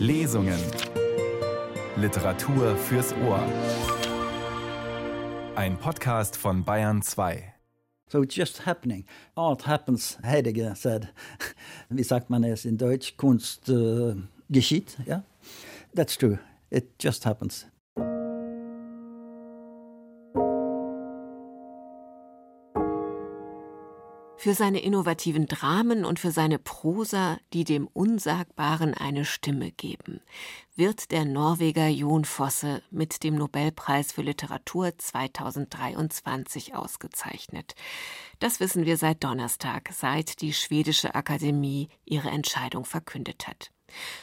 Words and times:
Lesungen. 0.00 0.58
Literatur 1.96 2.74
fürs 2.74 3.12
Ohr. 3.22 3.44
Ein 5.54 5.76
Podcast 5.76 6.38
von 6.38 6.64
Bayern 6.64 7.02
2. 7.02 7.52
So 8.08 8.22
it's 8.22 8.34
just 8.34 8.64
happening. 8.64 9.04
Art 9.34 9.66
happens, 9.66 10.16
Heidegger 10.24 10.74
said. 10.74 11.12
Wie 11.90 12.02
sagt 12.02 12.30
man 12.30 12.44
es 12.44 12.64
in 12.64 12.78
Deutsch? 12.78 13.18
Kunst 13.18 13.68
äh, 13.68 14.14
geschieht, 14.48 14.96
ja? 15.04 15.22
That's 15.94 16.16
true. 16.16 16.38
It 16.70 16.86
just 16.98 17.26
happens. 17.26 17.66
Für 24.40 24.54
seine 24.54 24.80
innovativen 24.80 25.44
Dramen 25.44 26.06
und 26.06 26.18
für 26.18 26.30
seine 26.30 26.58
Prosa, 26.58 27.36
die 27.52 27.64
dem 27.64 27.86
Unsagbaren 27.86 28.94
eine 28.94 29.26
Stimme 29.26 29.70
geben, 29.70 30.22
wird 30.74 31.10
der 31.10 31.26
Norweger 31.26 31.88
Jon 31.88 32.24
Fosse 32.24 32.80
mit 32.90 33.22
dem 33.22 33.34
Nobelpreis 33.34 34.12
für 34.12 34.22
Literatur 34.22 34.96
2023 34.96 36.74
ausgezeichnet. 36.74 37.74
Das 38.38 38.60
wissen 38.60 38.86
wir 38.86 38.96
seit 38.96 39.22
Donnerstag, 39.22 39.90
seit 39.92 40.40
die 40.40 40.54
schwedische 40.54 41.14
Akademie 41.14 41.90
ihre 42.06 42.30
Entscheidung 42.30 42.86
verkündet 42.86 43.46
hat. 43.46 43.70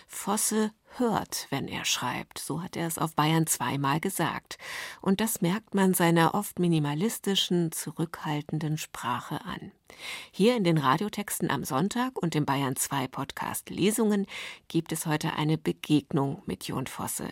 Fosse 0.07 0.71
hört, 0.99 1.47
wenn 1.49 1.67
er 1.67 1.85
schreibt, 1.85 2.39
so 2.39 2.61
hat 2.61 2.75
er 2.75 2.87
es 2.87 2.97
auf 2.97 3.15
Bayern 3.15 3.47
zweimal 3.47 3.99
gesagt, 3.99 4.57
und 5.01 5.21
das 5.21 5.41
merkt 5.41 5.75
man 5.75 5.93
seiner 5.93 6.33
oft 6.33 6.59
minimalistischen, 6.59 7.71
zurückhaltenden 7.71 8.77
Sprache 8.77 9.43
an. 9.45 9.71
Hier 10.31 10.55
in 10.55 10.63
den 10.63 10.77
Radiotexten 10.77 11.49
am 11.49 11.63
Sonntag 11.63 12.21
und 12.21 12.35
im 12.35 12.45
Bayern 12.45 12.75
2 12.75 13.07
Podcast 13.07 13.69
Lesungen 13.69 14.25
gibt 14.67 14.91
es 14.91 15.05
heute 15.05 15.33
eine 15.33 15.57
Begegnung 15.57 16.41
mit 16.45 16.65
Jon 16.65 16.87
Fosse. 16.87 17.29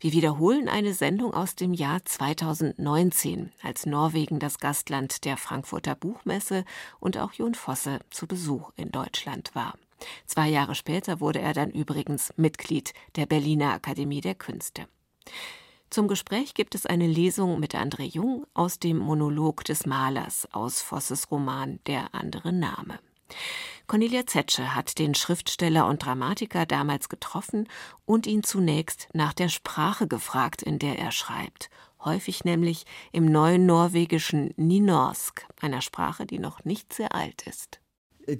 Wir 0.00 0.12
wiederholen 0.12 0.68
eine 0.68 0.94
Sendung 0.94 1.34
aus 1.34 1.54
dem 1.54 1.74
Jahr 1.74 2.04
2019, 2.04 3.52
als 3.62 3.84
Norwegen 3.84 4.38
das 4.38 4.58
Gastland 4.58 5.24
der 5.24 5.36
Frankfurter 5.36 5.94
Buchmesse 5.94 6.64
und 7.00 7.18
auch 7.18 7.32
Jon 7.32 7.54
Fosse 7.54 7.98
zu 8.10 8.26
Besuch 8.26 8.70
in 8.76 8.90
Deutschland 8.90 9.54
war. 9.54 9.74
Zwei 10.26 10.48
Jahre 10.48 10.74
später 10.74 11.20
wurde 11.20 11.40
er 11.40 11.54
dann 11.54 11.70
übrigens 11.70 12.32
Mitglied 12.36 12.92
der 13.16 13.26
Berliner 13.26 13.72
Akademie 13.72 14.20
der 14.20 14.34
Künste. 14.34 14.86
Zum 15.90 16.06
Gespräch 16.06 16.52
gibt 16.52 16.74
es 16.74 16.84
eine 16.84 17.06
Lesung 17.06 17.60
mit 17.60 17.74
André 17.74 18.02
Jung 18.02 18.46
aus 18.52 18.78
dem 18.78 18.98
Monolog 18.98 19.64
des 19.64 19.86
Malers 19.86 20.46
aus 20.52 20.82
Vosses 20.82 21.30
Roman 21.30 21.80
Der 21.86 22.14
andere 22.14 22.52
Name. 22.52 22.98
Cornelia 23.86 24.26
Zetsche 24.26 24.74
hat 24.74 24.98
den 24.98 25.14
Schriftsteller 25.14 25.86
und 25.86 26.04
Dramatiker 26.04 26.66
damals 26.66 27.08
getroffen 27.08 27.68
und 28.04 28.26
ihn 28.26 28.42
zunächst 28.42 29.08
nach 29.14 29.32
der 29.32 29.48
Sprache 29.48 30.06
gefragt, 30.06 30.62
in 30.62 30.78
der 30.78 30.98
er 30.98 31.10
schreibt, 31.10 31.70
häufig 32.04 32.44
nämlich 32.44 32.84
im 33.12 33.24
neuen 33.24 33.64
norwegischen 33.64 34.52
Ninorsk, 34.56 35.46
einer 35.60 35.80
Sprache, 35.80 36.26
die 36.26 36.38
noch 36.38 36.64
nicht 36.64 36.92
sehr 36.92 37.14
alt 37.14 37.46
ist. 37.46 37.80
Uh, 38.28 38.34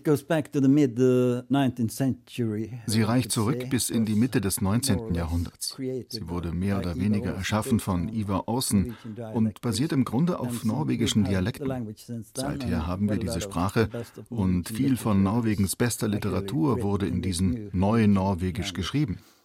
Sie 2.87 3.03
reicht 3.03 3.33
zurück 3.33 3.71
bis 3.71 3.89
in 3.89 4.05
die 4.05 4.15
Mitte 4.15 4.41
des 4.41 4.61
19. 4.61 5.15
Jahrhunderts. 5.15 5.77
Sie 5.77 6.29
wurde 6.29 6.53
mehr 6.53 6.79
oder 6.79 6.97
weniger 6.97 7.33
erschaffen 7.33 7.81
von 7.81 8.09
Ivar 8.09 8.45
Aasen 8.49 8.97
und 9.33 9.61
basiert 9.63 9.93
im 9.93 10.05
Grunde 10.05 10.41
auf 10.41 10.65
norwegischen 10.65 11.25
Dialekten. 11.25 11.95
Seither 12.35 12.87
haben 12.87 13.09
wir 13.09 13.17
diese 13.17 13.41
Sprache 13.41 13.89
und 14.29 14.69
viel 14.69 14.97
von 14.97 15.23
Norwegens 15.23 15.75
bester 15.75 16.09
Literatur 16.09 16.83
wurde 16.83 17.07
in 17.07 17.23
diesem 17.23 17.71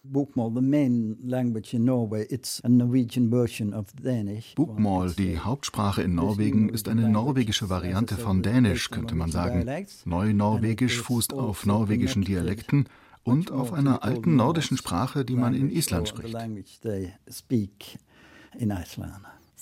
neuen 0.04 1.16
Norwegisch 1.16 1.70
geschrieben. 1.70 1.94
Bokmål, 4.54 5.12
die 5.12 5.38
Hauptsprache 5.38 6.02
in 6.02 6.14
Norwegen, 6.14 6.68
ist 6.68 6.88
eine 6.88 7.08
norwegische 7.08 7.70
Variante 7.70 8.16
von 8.16 8.42
Dänisch, 8.42 8.90
könnte 8.90 9.14
man 9.14 9.30
sagen. 9.30 9.66
Neunorwegisch 10.04 11.00
fußt 11.00 11.32
auf 11.32 11.64
norwegischen 11.66 12.22
Dialekten 12.22 12.86
und 13.22 13.50
auf 13.50 13.72
einer 13.72 14.02
alten 14.04 14.36
nordischen 14.36 14.76
Sprache, 14.76 15.24
die 15.24 15.36
man 15.36 15.54
in 15.54 15.70
Island 15.70 16.08
spricht. 16.08 16.34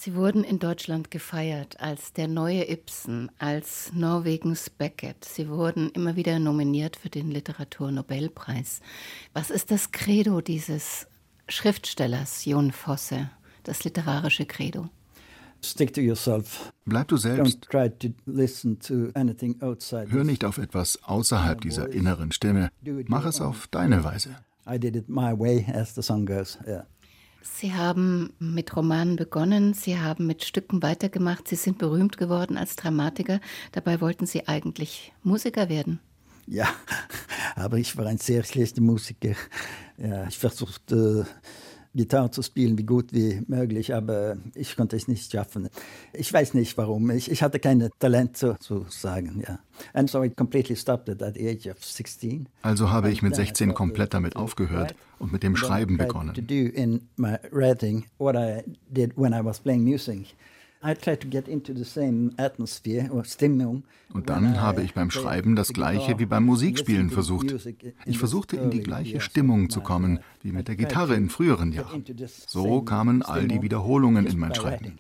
Sie 0.05 0.17
wurden 0.17 0.43
in 0.43 0.59
Deutschland 0.59 1.13
gefeiert 1.13 1.79
als 1.79 2.13
der 2.13 2.27
neue 2.27 2.69
Ibsen, 2.69 3.31
als 3.39 3.93
Norwegens 3.95 4.69
Beckett. 4.69 5.25
Sie 5.25 5.49
wurden 5.49 5.91
immer 5.91 6.17
wieder 6.17 6.41
nominiert 6.41 6.97
für 6.97 7.09
den 7.09 7.31
Literaturnobelpreis. 7.31 8.81
Was 9.33 9.51
ist 9.51 9.71
das 9.71 9.93
Credo 9.93 10.41
dieses 10.41 11.07
Schriftstellers 11.47 12.45
Jon 12.45 12.73
Fosse, 12.73 13.31
das 13.63 13.85
literarische 13.85 14.45
Credo? 14.45 14.89
Stick 15.65 15.95
to 15.95 16.01
yourself. 16.01 16.73
Bleib 16.84 17.07
du 17.07 17.17
selbst. 17.17 17.69
Hör 17.71 17.95
nicht 20.25 20.45
auf 20.45 20.59
etwas 20.59 20.99
außerhalb 21.05 21.61
dieser 21.61 21.93
inneren 21.93 22.33
Stimme. 22.33 22.71
Mach 23.07 23.25
es 23.25 23.41
auf 23.41 23.69
deine 23.69 24.03
Weise. 24.03 24.34
I 24.69 24.81
did 24.81 24.97
it 24.97 25.09
my 25.09 25.33
way, 25.39 25.65
as 25.73 25.95
the 25.95 26.03
song 26.03 26.27
goes. 26.27 26.59
Yeah. 26.67 26.87
Sie 27.42 27.75
haben 27.75 28.32
mit 28.38 28.76
Romanen 28.76 29.16
begonnen, 29.16 29.75
Sie 29.75 29.98
haben 29.98 30.26
mit 30.26 30.44
Stücken 30.44 30.82
weitergemacht, 30.82 31.48
Sie 31.48 31.56
sind 31.56 31.78
berühmt 31.78 32.16
geworden 32.16 32.56
als 32.56 32.76
Dramatiker. 32.76 33.41
Dabei 33.72 34.00
wollten 34.00 34.26
Sie 34.26 34.47
eigentlich 34.47 35.12
Musiker 35.22 35.69
werden. 35.69 36.00
Ja, 36.47 36.69
aber 37.56 37.78
ich 37.78 37.97
war 37.97 38.06
ein 38.06 38.19
sehr 38.19 38.44
schlechter 38.44 38.80
Musiker. 38.80 39.34
Ja, 39.97 40.26
ich 40.26 40.38
versuchte 40.38 41.26
Gitarre 41.94 42.30
zu 42.30 42.42
spielen, 42.42 42.78
wie 42.78 42.84
gut 42.84 43.12
wie 43.12 43.42
möglich, 43.47 43.94
aber 43.94 44.36
ich 44.54 44.76
konnte 44.76 44.97
es 44.97 45.08
nicht 45.08 45.30
schaffen. 45.30 45.69
Ich 46.12 46.32
weiß 46.32 46.54
nicht 46.54 46.76
warum. 46.78 47.10
Ich, 47.10 47.30
ich 47.30 47.42
hatte 47.42 47.58
kein 47.58 47.91
Talent 47.98 48.36
sozusagen, 48.36 49.42
ja. 49.47 49.58
And 49.92 50.08
so 50.08 50.22
I 50.22 50.30
completely 50.30 50.76
stopped 50.76 51.08
at 51.10 51.34
the 51.34 51.48
age 51.48 51.66
of 51.66 51.84
16. 51.84 52.48
Also 52.62 52.91
habe 52.91 53.10
ich 53.10 53.22
mit 53.22 53.34
16 53.34 53.75
komplett 53.75 54.14
damit 54.14 54.36
aufgehört 54.36 54.94
und 55.19 55.32
mit 55.32 55.42
dem 55.42 55.56
Schreiben 55.56 55.98
begonnen. 55.98 56.34
To 56.34 56.41
do 56.41 56.54
in 56.54 57.08
my 57.16 57.38
writing 57.50 58.04
what 58.19 58.36
I 58.36 58.62
did 58.88 59.16
when 59.16 59.32
I 59.32 59.44
was 59.44 59.60
playing 59.60 59.82
music. 59.82 60.34
Und 64.12 64.31
dann 64.31 64.60
habe 64.60 64.82
ich 64.82 64.94
beim 64.94 65.10
Schreiben 65.10 65.56
das 65.56 65.72
gleiche 65.72 66.19
wie 66.19 66.26
beim 66.26 66.44
Musikspielen 66.44 67.10
versucht. 67.10 67.54
Ich 68.04 68.19
versuchte 68.19 68.56
in 68.56 68.70
die 68.70 68.81
gleiche 68.81 69.21
Stimmung 69.21 69.71
zu 69.71 69.81
kommen 69.81 70.19
wie 70.42 70.53
mit 70.53 70.69
der 70.69 70.76
Gitarre 70.76 71.15
in 71.15 71.31
früheren 71.31 71.72
Jahren. 71.72 72.04
So 72.47 72.82
kamen 72.82 73.22
all 73.22 73.47
die 73.47 73.62
Wiederholungen 73.62 74.26
in 74.26 74.38
mein 74.38 74.54
Schreiben. 74.54 74.98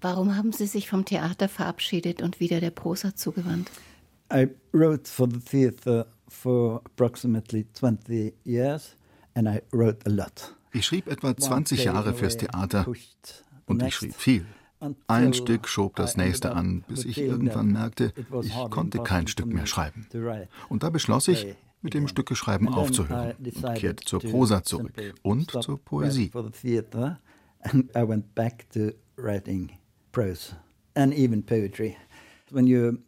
Warum 0.00 0.36
haben 0.36 0.52
Sie 0.52 0.66
sich 0.66 0.88
vom 0.88 1.04
Theater 1.04 1.48
verabschiedet 1.48 2.22
und 2.22 2.40
wieder 2.40 2.60
der 2.60 2.70
Prosa 2.70 3.14
zugewandt? 3.14 3.70
I 4.32 4.48
wrote 4.72 5.08
for 5.08 5.28
the 5.30 5.40
theater 5.40 6.06
for 6.28 6.80
approximately 6.84 7.66
20 7.74 8.34
years 8.44 8.96
and 9.34 9.46
I 9.48 9.62
wrote 9.72 9.98
a 10.06 10.10
lot. 10.10 10.54
Ich 10.76 10.84
schrieb 10.84 11.06
etwa 11.08 11.34
20 11.34 11.84
Jahre 11.84 12.12
fürs 12.12 12.36
Theater 12.36 12.86
und 13.64 13.82
ich 13.82 13.94
schrieb 13.94 14.14
viel. 14.14 14.44
Ein 15.06 15.32
Stück 15.32 15.68
schob 15.68 15.96
das 15.96 16.18
nächste 16.18 16.52
an, 16.52 16.84
bis 16.86 17.06
ich 17.06 17.16
irgendwann 17.16 17.72
merkte, 17.72 18.12
ich 18.42 18.52
konnte 18.70 18.98
kein 18.98 19.26
Stück 19.26 19.46
mehr 19.46 19.66
schreiben. 19.66 20.06
Und 20.68 20.82
da 20.82 20.90
beschloss 20.90 21.28
ich, 21.28 21.56
mit 21.80 21.94
dem 21.94 22.08
Stückeschreiben 22.08 22.68
aufzuhören 22.68 23.34
und 23.38 23.74
kehrte 23.76 24.04
zur 24.04 24.20
Prosa 24.20 24.62
zurück 24.62 24.92
und 25.22 25.50
zur 25.62 25.78
Poesie. 25.82 26.30
When 32.50 32.66
you 32.66 32.98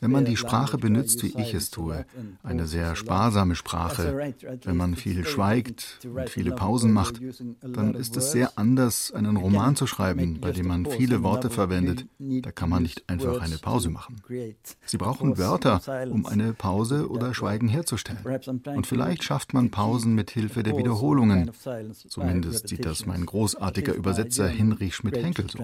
wenn 0.00 0.10
man 0.10 0.24
die 0.24 0.36
Sprache 0.36 0.78
benutzt, 0.78 1.22
wie 1.24 1.40
ich 1.40 1.54
es 1.54 1.70
tue, 1.70 2.06
eine 2.42 2.66
sehr 2.66 2.94
sparsame 2.94 3.56
Sprache, 3.56 4.34
wenn 4.64 4.76
man 4.76 4.94
viel 4.94 5.24
schweigt 5.26 5.98
und 6.04 6.30
viele 6.30 6.52
Pausen 6.52 6.92
macht, 6.92 7.20
dann 7.60 7.94
ist 7.94 8.16
es 8.16 8.32
sehr 8.32 8.52
anders, 8.56 9.12
einen 9.12 9.36
Roman 9.36 9.74
zu 9.76 9.86
schreiben, 9.86 10.40
bei 10.40 10.52
dem 10.52 10.68
man 10.68 10.86
viele 10.86 11.22
Worte 11.22 11.50
verwendet. 11.50 12.06
Da 12.18 12.52
kann 12.52 12.70
man 12.70 12.82
nicht 12.82 13.08
einfach 13.08 13.40
eine 13.40 13.58
Pause 13.58 13.90
machen. 13.90 14.16
Sie 14.84 14.98
brauchen 14.98 15.36
Wörter, 15.36 15.80
um 16.10 16.26
eine 16.26 16.52
Pause 16.52 17.08
oder 17.08 17.34
Schweigen 17.34 17.68
herzustellen. 17.68 18.24
Und 18.64 18.86
vielleicht 18.86 19.24
schafft 19.24 19.52
man 19.52 19.70
Pausen 19.70 20.14
mit 20.14 20.30
Hilfe 20.30 20.62
der 20.62 20.76
Wiederholungen. 20.76 21.50
Zumindest 22.08 22.68
sieht 22.68 22.84
das 22.84 23.04
mein 23.06 23.26
großartiger 23.26 23.94
Übersetzer 23.94 24.46
Hinrich 24.46 24.94
Schmidt-Henkel 24.94 25.46
so 25.50 25.58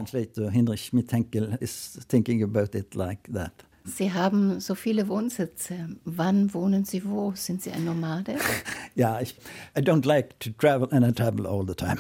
Henkel 1.11 1.57
is 1.61 1.99
thinking 2.09 2.43
about 2.43 2.77
it 2.77 2.95
like 2.95 3.29
that. 3.33 3.53
Sie 3.87 4.15
haben 4.15 4.61
so 4.61 4.75
viele 4.75 5.09
Wohnsitze. 5.09 5.91
Wann 6.07 6.55
wohnen 6.55 6.87
Sie 6.87 7.05
wo? 7.05 7.33
Sind 7.35 7.63
Sie 7.63 7.71
ein 7.71 7.85
Nomade? 7.85 8.37
ja, 8.95 9.21
ich 9.21 9.37
I 9.77 9.81
don't 9.81 10.07
like 10.07 10.41
to 10.41 10.51
travel 10.57 10.89
and 10.91 11.07
I 11.07 11.13
travel 11.13 11.47
all 11.47 11.67
the 11.67 11.75
time. 11.75 11.99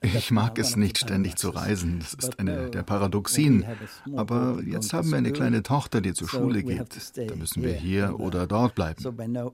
Ich 0.00 0.30
mag 0.30 0.58
es 0.58 0.76
nicht 0.76 0.96
ständig 0.96 1.36
zu 1.36 1.50
reisen. 1.50 1.98
Das 2.00 2.14
ist 2.14 2.38
eine 2.40 2.70
der 2.70 2.82
Paradoxien. 2.84 3.66
Aber 4.14 4.62
jetzt 4.66 4.94
haben 4.94 5.10
wir 5.10 5.18
eine 5.18 5.32
kleine 5.32 5.62
Tochter, 5.62 6.00
die 6.00 6.14
zur 6.14 6.28
Schule 6.28 6.62
geht. 6.62 6.88
Da 7.16 7.36
müssen 7.36 7.62
wir 7.62 7.74
hier 7.74 8.18
oder 8.18 8.46
dort 8.46 8.74
bleiben. 8.74 9.04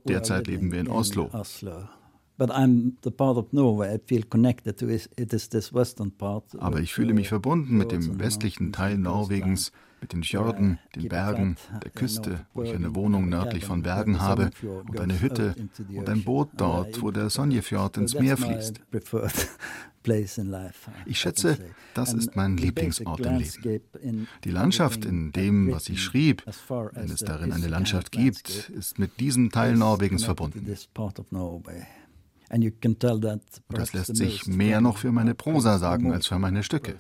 Derzeit 0.06 0.46
leben 0.46 0.70
wir 0.70 0.78
in 0.78 0.88
Oslo. 0.88 1.30
Aber 6.58 6.80
ich 6.80 6.92
fühle 6.92 7.14
mich 7.14 7.28
verbunden 7.28 7.76
mit 7.76 7.92
dem 7.92 8.18
westlichen 8.18 8.72
Teil 8.72 8.98
Norwegens, 8.98 9.72
mit 10.00 10.12
den 10.12 10.24
Fjorden, 10.24 10.78
den 10.96 11.08
Bergen, 11.08 11.56
der 11.82 11.90
Küste, 11.90 12.46
wo 12.54 12.64
ich 12.64 12.74
eine 12.74 12.94
Wohnung 12.94 13.28
nördlich 13.28 13.64
von 13.64 13.82
Bergen 13.82 14.20
habe 14.20 14.50
und 14.62 14.98
eine 14.98 15.20
Hütte 15.20 15.54
und 15.94 16.08
ein 16.08 16.24
Boot 16.24 16.48
dort, 16.56 17.00
wo 17.02 17.10
der 17.10 17.30
Sonjefjord 17.30 17.98
ins 17.98 18.14
Meer 18.14 18.36
fließt. 18.36 18.80
Ich 21.06 21.20
schätze, 21.20 21.58
das 21.94 22.12
ist 22.12 22.34
mein 22.34 22.56
Lieblingsort 22.56 23.20
im 23.20 23.38
Leben. 23.38 24.26
Die 24.42 24.50
Landschaft 24.50 25.04
in 25.04 25.30
dem, 25.30 25.70
was 25.70 25.88
ich 25.88 26.02
schrieb, 26.02 26.42
wenn 26.68 27.10
es 27.10 27.20
darin 27.20 27.52
eine 27.52 27.68
Landschaft 27.68 28.10
gibt, 28.10 28.70
ist 28.70 28.98
mit 28.98 29.20
diesem 29.20 29.50
Teil 29.50 29.76
Norwegens 29.76 30.24
verbunden. 30.24 30.66
Das 33.68 33.92
lässt 33.94 34.16
sich 34.16 34.46
mehr 34.46 34.80
noch 34.80 34.98
für 34.98 35.10
meine 35.10 35.34
Prosa 35.34 35.78
sagen 35.78 36.12
als 36.12 36.26
für 36.26 36.38
meine 36.38 36.62
Stücke. 36.62 36.96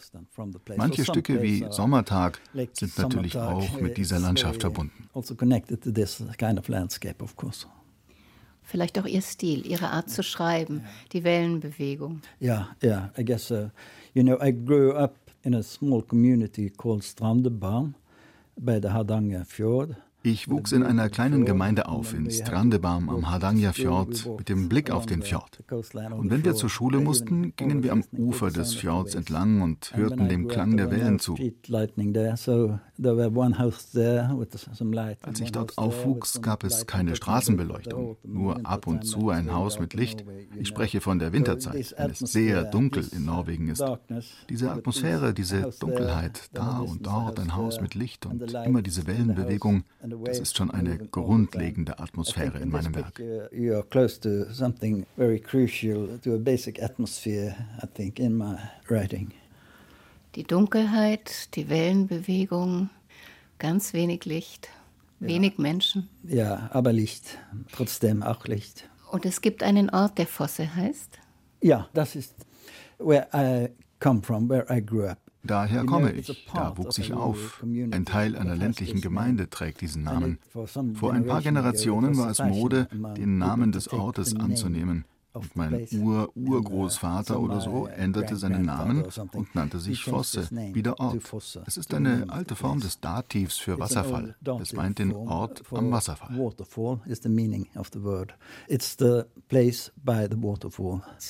Manche 0.76 1.04
Stücke 1.04 1.42
wie 1.42 1.66
Sommertag 1.70 2.40
sind 2.72 2.98
natürlich 2.98 3.36
auch 3.36 3.80
mit 3.80 3.96
dieser 3.98 4.18
Landschaft 4.18 4.62
verbunden. 4.62 5.08
Also 5.14 5.34
Vielleicht 8.64 8.98
auch 8.98 9.06
Ihr 9.06 9.22
Stil, 9.22 9.66
Ihre 9.66 9.90
Art 9.90 10.08
zu 10.08 10.22
schreiben, 10.22 10.82
die 11.12 11.24
Wellenbewegung. 11.24 12.22
Ja, 12.40 12.68
ja, 12.80 13.10
I 13.18 13.24
guess, 13.24 13.50
uh, 13.50 13.68
you 14.14 14.22
know, 14.22 14.40
I 14.40 14.52
grew 14.52 14.92
up 14.92 15.16
in 15.42 15.54
a 15.54 15.62
small 15.62 16.02
community 16.02 16.70
called 16.70 17.02
Strandebarn 17.04 17.94
by 18.56 18.78
the 18.80 18.88
Hardanger 18.88 19.44
Fjord. 19.44 19.96
Ich 20.24 20.48
wuchs 20.48 20.70
in 20.70 20.84
einer 20.84 21.08
kleinen 21.08 21.44
Gemeinde 21.44 21.88
auf 21.88 22.14
in 22.14 22.30
Strandebarm 22.30 23.08
am 23.08 23.28
Hardangerfjord 23.30 24.38
mit 24.38 24.48
dem 24.48 24.68
Blick 24.68 24.92
auf 24.92 25.04
den 25.04 25.22
Fjord. 25.22 25.58
Und 25.70 26.30
wenn 26.30 26.44
wir 26.44 26.54
zur 26.54 26.70
Schule 26.70 27.00
mussten, 27.00 27.56
gingen 27.56 27.82
wir 27.82 27.92
am 27.92 28.04
Ufer 28.12 28.50
des 28.50 28.74
Fjords 28.74 29.16
entlang 29.16 29.62
und 29.62 29.92
hörten 29.96 30.28
dem 30.28 30.46
Klang 30.46 30.76
der 30.76 30.92
Wellen 30.92 31.18
zu. 31.18 31.36
Als 35.22 35.40
ich 35.40 35.52
dort 35.52 35.78
aufwuchs, 35.78 36.40
gab 36.42 36.64
es 36.64 36.86
keine 36.86 37.16
Straßenbeleuchtung, 37.16 38.16
nur 38.22 38.64
ab 38.66 38.86
und 38.86 39.04
zu 39.04 39.30
ein 39.30 39.52
Haus 39.52 39.78
mit 39.78 39.94
Licht. 39.94 40.24
Ich 40.58 40.68
spreche 40.68 41.00
von 41.00 41.18
der 41.18 41.32
Winterzeit, 41.32 41.94
wenn 41.96 42.10
es 42.10 42.18
sehr 42.20 42.64
dunkel 42.64 43.06
in 43.14 43.24
Norwegen 43.24 43.68
ist. 43.68 43.84
Diese 44.48 44.70
Atmosphäre, 44.70 45.34
diese 45.34 45.70
Dunkelheit, 45.80 46.50
da 46.52 46.78
und 46.78 47.06
dort 47.06 47.40
ein 47.40 47.56
Haus 47.56 47.80
mit 47.80 47.94
Licht 47.94 48.26
und 48.26 48.52
immer 48.52 48.82
diese 48.82 49.06
Wellenbewegung, 49.06 49.84
das 50.24 50.40
ist 50.40 50.56
schon 50.56 50.70
eine 50.70 50.98
grundlegende 50.98 51.98
Atmosphäre 51.98 52.58
in 52.58 52.70
meinem 52.70 52.94
Werk. 52.94 53.20
Die 60.34 60.44
Dunkelheit, 60.44 61.54
die 61.56 61.68
Wellenbewegung, 61.68 62.88
ganz 63.58 63.92
wenig 63.92 64.24
Licht, 64.24 64.70
wenig 65.20 65.54
ja. 65.58 65.62
Menschen. 65.62 66.08
Ja, 66.22 66.70
aber 66.72 66.92
Licht, 66.92 67.38
trotzdem 67.70 68.22
auch 68.22 68.46
Licht. 68.46 68.88
Und 69.10 69.26
es 69.26 69.42
gibt 69.42 69.62
einen 69.62 69.90
Ort, 69.90 70.16
der 70.16 70.26
Fosse 70.26 70.74
heißt? 70.74 71.18
Ja, 71.60 71.86
das 71.92 72.16
ist 72.16 72.34
where 72.98 73.28
I 73.34 73.68
come 74.00 74.22
from, 74.22 74.48
where 74.48 74.66
I 74.74 74.80
grew 74.84 75.04
up. 75.04 75.18
Daher 75.44 75.84
komme 75.84 76.12
ich, 76.12 76.46
da 76.54 76.78
wuchs 76.78 76.98
ich 76.98 77.12
auf. 77.12 77.62
Ein 77.62 78.04
Teil 78.06 78.36
einer 78.36 78.54
ländlichen 78.54 79.00
Gemeinde 79.00 79.50
trägt 79.50 79.80
diesen 79.80 80.04
Namen. 80.04 80.38
Vor 80.94 81.12
ein 81.12 81.26
paar 81.26 81.42
Generationen 81.42 82.16
war 82.16 82.30
es 82.30 82.38
Mode, 82.38 82.88
den 83.16 83.38
Namen 83.38 83.72
des 83.72 83.92
Ortes 83.92 84.34
anzunehmen. 84.34 85.04
Und 85.34 85.56
mein 85.56 85.86
Ur-Urgroßvater 85.90 87.40
oder 87.40 87.60
so 87.60 87.86
änderte 87.86 88.36
seinen 88.36 88.66
Namen 88.66 89.04
und 89.32 89.54
nannte 89.54 89.78
sich 89.80 90.04
Fosse, 90.04 90.48
wie 90.50 90.82
der 90.82 91.00
Ort. 91.00 91.18
Es 91.66 91.76
ist 91.76 91.94
eine 91.94 92.26
alte 92.28 92.54
Form 92.54 92.80
des 92.80 93.00
Dativs 93.00 93.56
für 93.58 93.78
Wasserfall. 93.78 94.36
Es 94.60 94.72
meint 94.74 94.98
den 94.98 95.12
Ort 95.12 95.62
am 95.70 95.90
Wasserfall. 95.90 96.36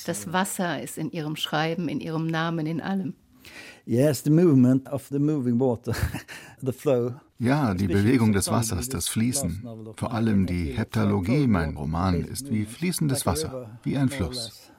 Das 0.05 0.33
Wasser 0.33 0.81
ist 0.81 0.97
in 0.97 1.11
ihrem 1.11 1.35
Schreiben, 1.35 1.87
in 1.87 1.99
ihrem 1.99 2.27
Namen, 2.27 2.65
in 2.65 2.81
allem. 2.81 3.15
Yes, 3.85 4.23
the 4.23 4.29
movement 4.29 4.87
of 4.89 5.07
the 5.09 5.19
moving 5.19 5.59
water, 5.59 5.93
the 6.61 6.71
flow. 6.71 7.15
Ja, 7.37 7.73
die 7.73 7.87
Bewegung 7.87 8.31
des 8.31 8.49
Wassers, 8.49 8.87
das 8.87 9.09
Fließen. 9.09 9.67
Vor 9.97 10.13
allem 10.13 10.45
die 10.45 10.71
Heptalogie, 10.77 11.47
mein 11.47 11.75
Roman, 11.75 12.23
ist 12.23 12.49
wie 12.49 12.65
fließendes 12.65 13.25
Wasser, 13.25 13.77
wie 13.83 13.97
ein 13.97 14.07
Fluss. 14.07 14.71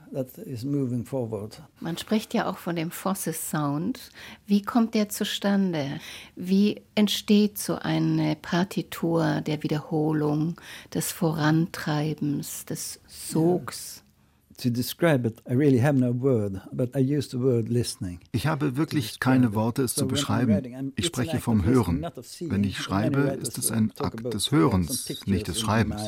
Man 1.80 1.98
spricht 1.98 2.34
ja 2.34 2.48
auch 2.48 2.56
von 2.56 2.76
dem 2.76 2.90
Fosses 2.90 3.50
Sound. 3.50 4.10
Wie 4.46 4.62
kommt 4.62 4.94
der 4.94 5.08
zustande? 5.08 6.00
Wie 6.36 6.82
entsteht 6.94 7.58
so 7.58 7.74
eine 7.74 8.36
Partitur 8.36 9.40
der 9.40 9.62
Wiederholung, 9.62 10.58
des 10.94 11.10
Vorantreibens, 11.10 12.64
des 12.64 13.00
Sogs? 13.08 14.03
Ich 18.32 18.46
habe 18.46 18.76
wirklich 18.76 19.20
keine 19.20 19.54
Worte, 19.54 19.82
es 19.82 19.94
zu 19.94 20.06
beschreiben. 20.06 20.92
Ich 20.96 21.06
spreche 21.06 21.40
vom 21.40 21.64
Hören. 21.64 22.06
Wenn 22.40 22.64
ich 22.64 22.78
schreibe, 22.78 23.38
ist 23.40 23.58
es 23.58 23.70
ein 23.70 23.92
Akt 23.98 24.32
des 24.32 24.50
Hörens, 24.50 25.08
nicht 25.26 25.48
des 25.48 25.60
Schreibens. 25.60 26.02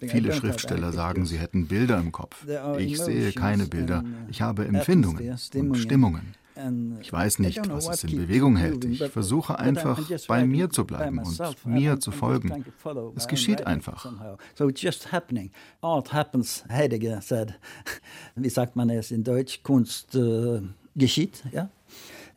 Viele 0.00 0.32
Schriftsteller 0.32 0.92
sagen, 0.92 1.26
sie 1.26 1.38
hätten 1.38 1.66
Bilder 1.66 1.98
im 1.98 2.12
Kopf. 2.12 2.46
Ich 2.78 3.00
sehe 3.00 3.32
keine 3.32 3.66
Bilder. 3.66 4.04
Ich 4.28 4.42
habe 4.42 4.64
Empfindungen 4.66 5.38
und 5.54 5.76
Stimmungen. 5.76 6.39
Ich 7.00 7.12
weiß 7.12 7.38
nicht, 7.38 7.60
was 7.68 7.88
es 7.88 8.04
in 8.04 8.16
Bewegung 8.16 8.56
hält. 8.56 8.84
Ich 8.84 9.02
versuche 9.04 9.58
einfach, 9.58 10.00
bei 10.28 10.44
mir 10.44 10.70
zu 10.70 10.84
bleiben 10.84 11.18
und 11.18 11.66
mir 11.66 12.00
zu 12.00 12.10
folgen. 12.10 12.64
Es 13.16 13.28
geschieht 13.28 13.66
einfach. 13.66 14.06
Art 15.80 16.12
happens, 16.12 16.64
Heidegger 16.68 17.20
said. 17.20 17.58
Wie 18.34 18.50
sagt 18.50 18.76
man 18.76 18.90
es 18.90 19.10
in 19.10 19.24
Deutsch? 19.24 19.62
Kunst 19.62 20.14
äh, 20.14 20.60
geschieht, 20.94 21.42
ja? 21.52 21.70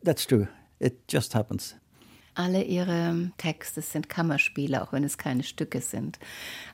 That's 0.04 0.28
true. 0.28 0.48
It 0.80 1.00
just 1.10 1.36
happens. 1.36 1.76
Alle 2.36 2.64
ihre 2.64 3.32
Texte 3.38 3.82
sind 3.82 4.10
Kammerspiele, 4.10 4.82
auch 4.82 4.92
wenn 4.94 5.04
es 5.04 5.18
keine 5.18 5.44
Stücke 5.44 5.82
sind. 5.82 6.20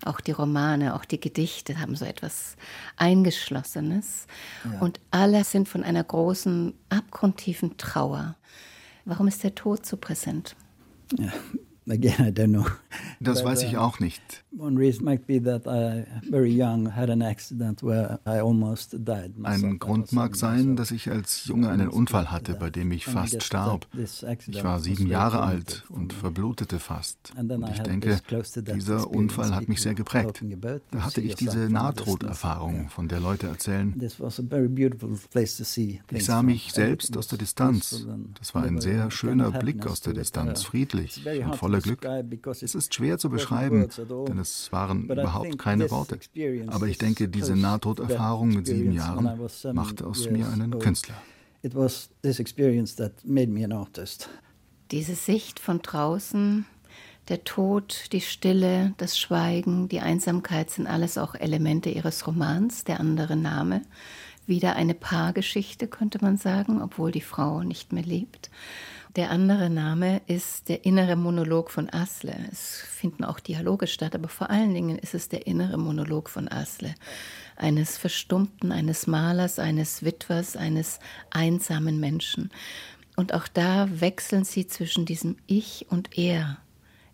Auch 0.05 0.22
die 0.22 0.31
Romane, 0.31 0.95
auch 0.95 1.05
die 1.05 1.19
Gedichte 1.19 1.79
haben 1.79 1.95
so 1.95 2.05
etwas 2.05 2.55
Eingeschlossenes. 2.95 4.27
Ja. 4.63 4.79
Und 4.79 5.00
alle 5.12 5.43
sind 5.43 5.67
von 5.67 5.83
einer 5.83 6.03
großen, 6.03 6.74
abgrundtiefen 6.89 7.77
Trauer. 7.77 8.36
Warum 9.05 9.27
ist 9.27 9.43
der 9.43 9.55
Tod 9.55 9.86
so 9.86 9.98
präsent? 9.98 10.55
Ja, 11.17 11.31
Again, 11.89 12.27
I 12.27 12.31
don't 12.31 12.50
know. 12.50 12.65
Das 13.19 13.43
weiß 13.43 13.63
ich 13.63 13.77
auch 13.77 14.00
nicht. 14.00 14.22
Ein 19.44 19.79
Grund 19.79 20.12
mag 20.12 20.36
sein, 20.36 20.75
dass 20.75 20.91
ich 20.91 21.12
als 21.12 21.46
Junge 21.46 21.70
einen 21.70 21.88
Unfall 21.89 22.32
hatte, 22.32 22.56
bei 22.56 22.70
dem 22.72 22.91
ich 22.91 23.06
fast 23.06 23.44
starb. 23.44 23.88
Ich 23.94 24.63
war 24.63 24.79
sieben 24.79 25.06
Jahre 25.08 25.41
alt 25.41 25.86
und 25.89 26.13
verblutete 26.13 26.79
fast. 26.79 27.32
Und 27.38 27.70
ich 27.70 27.79
denke, 27.79 28.20
dieser 28.75 29.10
Unfall 29.10 29.56
hat 29.56 29.70
mich 29.70 29.82
sehr 29.82 29.94
geprägt. 29.94 30.44
Da 30.91 31.03
hatte 31.03 31.22
ich 31.22 31.36
diese 31.36 31.70
Nahtoderfahrung, 31.70 32.89
von 32.89 33.08
der 33.08 33.20
Leute 33.20 33.48
erzählen. 33.48 33.94
Ich 36.12 36.25
sah 36.25 36.41
mich 36.41 36.72
selbst 36.74 37.15
aus 37.18 37.27
der 37.27 37.38
Distanz. 37.38 38.08
Das 38.39 38.56
war 38.56 38.63
ein 38.63 38.82
sehr 38.82 39.12
schöner 39.12 39.51
Blick 39.51 39.86
aus 39.86 40.01
der 40.01 40.13
Distanz, 40.13 40.63
friedlich 40.63 41.24
und 41.46 41.56
voller 41.56 41.82
Glück. 41.82 42.03
Es 42.62 42.74
ist 42.74 42.96
schwer 42.96 43.20
zu 43.20 43.29
beschreiben, 43.29 43.88
denn 44.27 44.38
es 44.39 44.72
waren 44.72 45.10
überhaupt 45.10 45.58
keine 45.58 45.89
Worte. 45.91 46.19
Aber 46.67 46.88
ich 46.88 46.98
denke, 46.98 47.27
diese 47.27 47.55
Nahtoderfahrung 47.55 48.50
mit 48.50 48.67
sieben 48.67 48.91
Jahren 48.91 49.39
machte 49.74 50.08
aus 50.08 50.29
mir 50.29 50.50
einen 50.50 50.77
Künstler. 50.79 51.15
Diese 54.91 55.15
Sicht 55.15 55.60
von 55.60 55.81
draußen, 55.81 56.65
der 57.27 57.43
Tod, 57.43 58.05
die 58.12 58.22
Stille, 58.22 58.93
das 58.98 59.19
Schweigen, 59.19 59.88
die 59.88 60.00
Einsamkeit 60.00 60.72
sind 60.72 60.88
alles 60.88 61.17
auch 61.17 61.36
Elemente 61.36 61.89
ihres 61.89 62.25
Romans, 62.25 62.86
der 62.86 63.00
andere 63.00 63.36
Name. 63.36 63.84
Wieder 64.48 64.75
eine 64.75 64.96
Paargeschichte, 64.96 65.88
könnte 65.88 66.17
man 66.22 66.38
sagen, 66.38 66.81
obwohl 66.81 67.12
die 67.12 67.22
Frau 67.22 67.62
nicht 67.62 67.93
mehr 67.93 68.03
lebt. 68.03 68.50
Der 69.15 69.31
andere 69.31 69.71
Name 69.71 70.21
ist 70.27 70.69
der 70.69 70.85
innere 70.85 71.15
Monolog 71.15 71.71
von 71.71 71.89
Asle. 71.91 72.35
Es 72.51 72.81
finden 72.81 73.23
auch 73.23 73.39
Dialoge 73.39 73.87
statt, 73.87 74.13
aber 74.13 74.27
vor 74.27 74.51
allen 74.51 74.73
Dingen 74.73 74.99
ist 74.99 75.15
es 75.15 75.29
der 75.29 75.47
innere 75.47 75.79
Monolog 75.79 76.29
von 76.29 76.47
Asle. 76.47 76.93
Eines 77.55 77.97
Verstummten, 77.97 78.71
eines 78.71 79.07
Malers, 79.07 79.57
eines 79.57 80.03
Witwers, 80.03 80.55
eines 80.55 80.99
einsamen 81.31 81.99
Menschen. 81.99 82.51
Und 83.15 83.33
auch 83.33 83.47
da 83.47 83.89
wechseln 83.99 84.43
sie 84.43 84.67
zwischen 84.67 85.05
diesem 85.05 85.37
Ich 85.47 85.87
und 85.89 86.15
Er. 86.15 86.59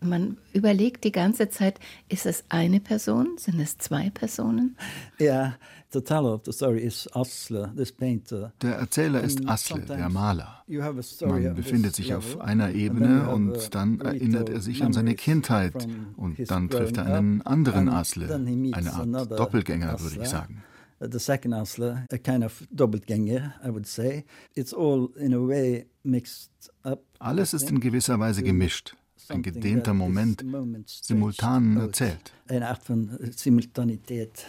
Man 0.01 0.37
überlegt 0.51 1.05
die 1.05 1.13
ganze 1.13 1.49
Zeit, 1.49 1.79
ist 2.09 2.25
es 2.25 2.43
eine 2.49 2.81
Person? 2.81 3.37
Sind 3.37 3.59
es 3.61 3.77
zwei 3.77 4.09
Personen? 4.09 4.77
Ja, 5.17 5.55
the 5.95 6.01
teller 6.01 6.33
of 6.33 6.41
the 6.43 6.51
story 6.51 6.83
is 6.83 7.07
Asle, 7.13 7.73
this 7.75 7.91
painter. 7.91 8.51
Der 8.61 8.75
Erzähler 8.75 9.21
ist 9.23 9.47
Asle, 9.47 9.81
der 9.81 10.09
Maler. 10.09 10.63
Man 10.67 11.55
befindet 11.55 11.95
sich 11.95 12.13
auf 12.13 12.39
einer 12.39 12.71
Ebene 12.71 13.29
und 13.29 13.73
dann 13.73 13.99
erinnert 14.01 14.49
er 14.49 14.61
sich 14.61 14.83
an 14.83 14.93
seine 14.93 15.15
Kindheit 15.15 15.87
und 16.17 16.37
dann 16.51 16.69
trifft 16.69 16.97
er 16.97 17.05
einen 17.05 17.41
anderen 17.41 17.89
Asle, 17.89 18.33
eine 18.35 18.93
Art 18.93 19.31
Doppelgänger, 19.31 19.99
würde 19.99 20.21
ich 20.21 20.27
sagen. 20.27 20.63
The 20.99 21.19
second 21.19 21.53
Asle, 21.53 22.05
a 22.11 22.17
kind 22.17 22.43
of 22.43 22.63
Doppelgänger, 22.71 23.53
I 23.63 23.69
would 23.69 23.85
say. 23.85 24.25
It's 24.55 24.73
all 24.73 25.09
in 25.17 25.33
a 25.33 25.39
way 25.39 25.87
mixed 26.03 26.51
up. 26.83 27.03
Alles 27.19 27.53
ist 27.53 27.69
in 27.69 27.79
gewisser 27.79 28.17
Weise 28.19 28.43
gemischt 28.43 28.95
ein 29.29 29.41
gedehnter 29.41 29.93
Moment, 29.93 30.43
simultan 30.85 31.77
erzählt. 31.77 32.33
Eine 32.47 32.69
Art 32.69 32.83
von 32.83 33.17
Simultanität. 33.35 34.45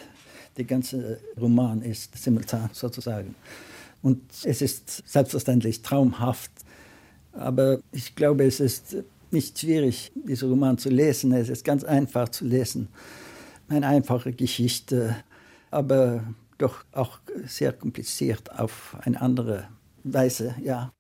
Der 0.57 0.65
ganze 0.65 1.21
Roman 1.41 1.83
ist 1.83 2.17
simultan 2.17 2.71
sozusagen. 2.73 3.35
Und 4.03 4.21
es 4.45 4.63
ist 4.63 5.03
selbstverständlich 5.07 5.83
traumhaft. 5.83 6.51
Aber 7.33 7.81
ich 7.93 8.15
glaube, 8.15 8.45
es 8.45 8.61
ist 8.61 8.97
nicht 9.31 9.59
schwierig, 9.59 10.13
diesen 10.15 10.49
Roman 10.49 10.79
zu 10.79 10.89
lesen. 10.89 11.33
Es 11.33 11.49
ist 11.49 11.65
ganz 11.65 11.85
einfach 11.85 12.29
zu 12.29 12.45
lesen. 12.45 12.89
Eine 13.69 13.89
einfache 13.89 14.33
Geschichte, 14.33 15.17
aber 15.71 16.23
doch 16.59 16.85
auch 16.93 17.19
sehr 17.45 17.73
kompliziert 17.73 18.59
auf 18.59 18.97
eine 19.01 19.21
andere 19.21 19.69
Weise, 20.05 20.55
ja. 20.63 20.93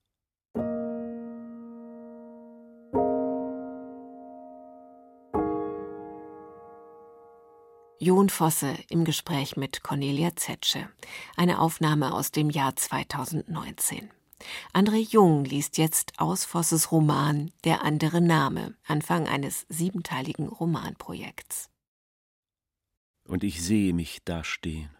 Jon 8.07 8.29
Fosse 8.29 8.79
im 8.89 9.05
Gespräch 9.05 9.57
mit 9.57 9.83
Cornelia 9.83 10.37
Zetsche. 10.37 10.89
Eine 11.37 11.59
Aufnahme 11.59 12.15
aus 12.15 12.31
dem 12.31 12.51
Jahr 12.51 12.77
2019. 12.77 14.13
André 14.73 14.99
Jung 14.99 15.45
liest 15.45 15.77
jetzt 15.77 16.13
aus 16.21 16.45
Vosses 16.45 16.93
Roman 16.93 17.51
Der 17.65 17.83
andere 17.83 18.21
Name, 18.21 18.77
Anfang 18.87 19.27
eines 19.27 19.67
siebenteiligen 19.69 20.47
Romanprojekts. 20.47 21.69
Und 23.25 23.43
ich 23.43 23.61
sehe 23.61 23.93
mich 23.93 24.21
da 24.25 24.45
stehen 24.45 24.97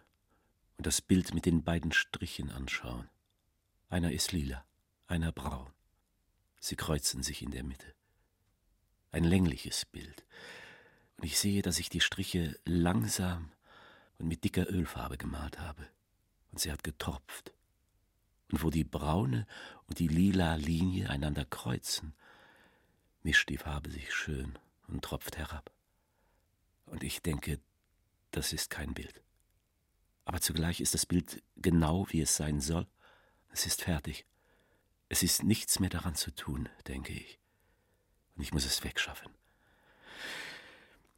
und 0.75 0.85
das 0.85 0.99
Bild 0.99 1.33
mit 1.33 1.45
den 1.45 1.63
beiden 1.63 1.93
Strichen 1.93 2.51
anschauen. 2.51 3.07
Einer 3.87 4.11
ist 4.11 4.33
lila, 4.33 4.65
einer 5.07 5.31
braun. 5.31 5.71
Sie 6.59 6.75
kreuzen 6.75 7.23
sich 7.23 7.41
in 7.41 7.51
der 7.51 7.63
Mitte. 7.63 7.93
Ein 9.11 9.23
längliches 9.23 9.85
Bild, 9.85 10.25
und 11.17 11.25
ich 11.25 11.37
sehe, 11.39 11.61
dass 11.61 11.79
ich 11.79 11.89
die 11.89 12.01
Striche 12.01 12.59
langsam 12.65 13.51
und 14.19 14.27
mit 14.27 14.43
dicker 14.43 14.69
Ölfarbe 14.69 15.17
gemalt 15.17 15.59
habe. 15.59 15.87
Und 16.51 16.59
sie 16.59 16.71
hat 16.71 16.83
getropft. 16.83 17.53
Und 18.51 18.63
wo 18.63 18.69
die 18.69 18.83
braune 18.83 19.45
und 19.87 19.99
die 19.99 20.07
lila 20.07 20.55
Linie 20.55 21.09
einander 21.09 21.43
kreuzen, 21.43 22.13
mischt 23.23 23.49
die 23.49 23.57
Farbe 23.57 23.91
sich 23.91 24.13
schön 24.13 24.57
und 24.87 25.03
tropft 25.03 25.37
herab. 25.37 25.71
Und 26.85 27.03
ich 27.03 27.21
denke, 27.21 27.59
das 28.31 28.53
ist 28.53 28.69
kein 28.69 28.93
Bild. 28.93 29.21
Aber 30.23 30.39
zugleich 30.39 30.81
ist 30.81 30.93
das 30.93 31.05
Bild 31.05 31.41
genau, 31.57 32.07
wie 32.09 32.21
es 32.21 32.35
sein 32.35 32.61
soll. 32.61 32.87
Es 33.49 33.65
ist 33.65 33.81
fertig. 33.81 34.25
Es 35.09 35.23
ist 35.23 35.43
nichts 35.43 35.79
mehr 35.79 35.89
daran 35.89 36.15
zu 36.15 36.31
tun, 36.31 36.69
denke 36.87 37.13
ich. 37.13 37.39
Und 38.35 38.43
ich 38.43 38.53
muss 38.53 38.65
es 38.65 38.83
wegschaffen. 38.83 39.36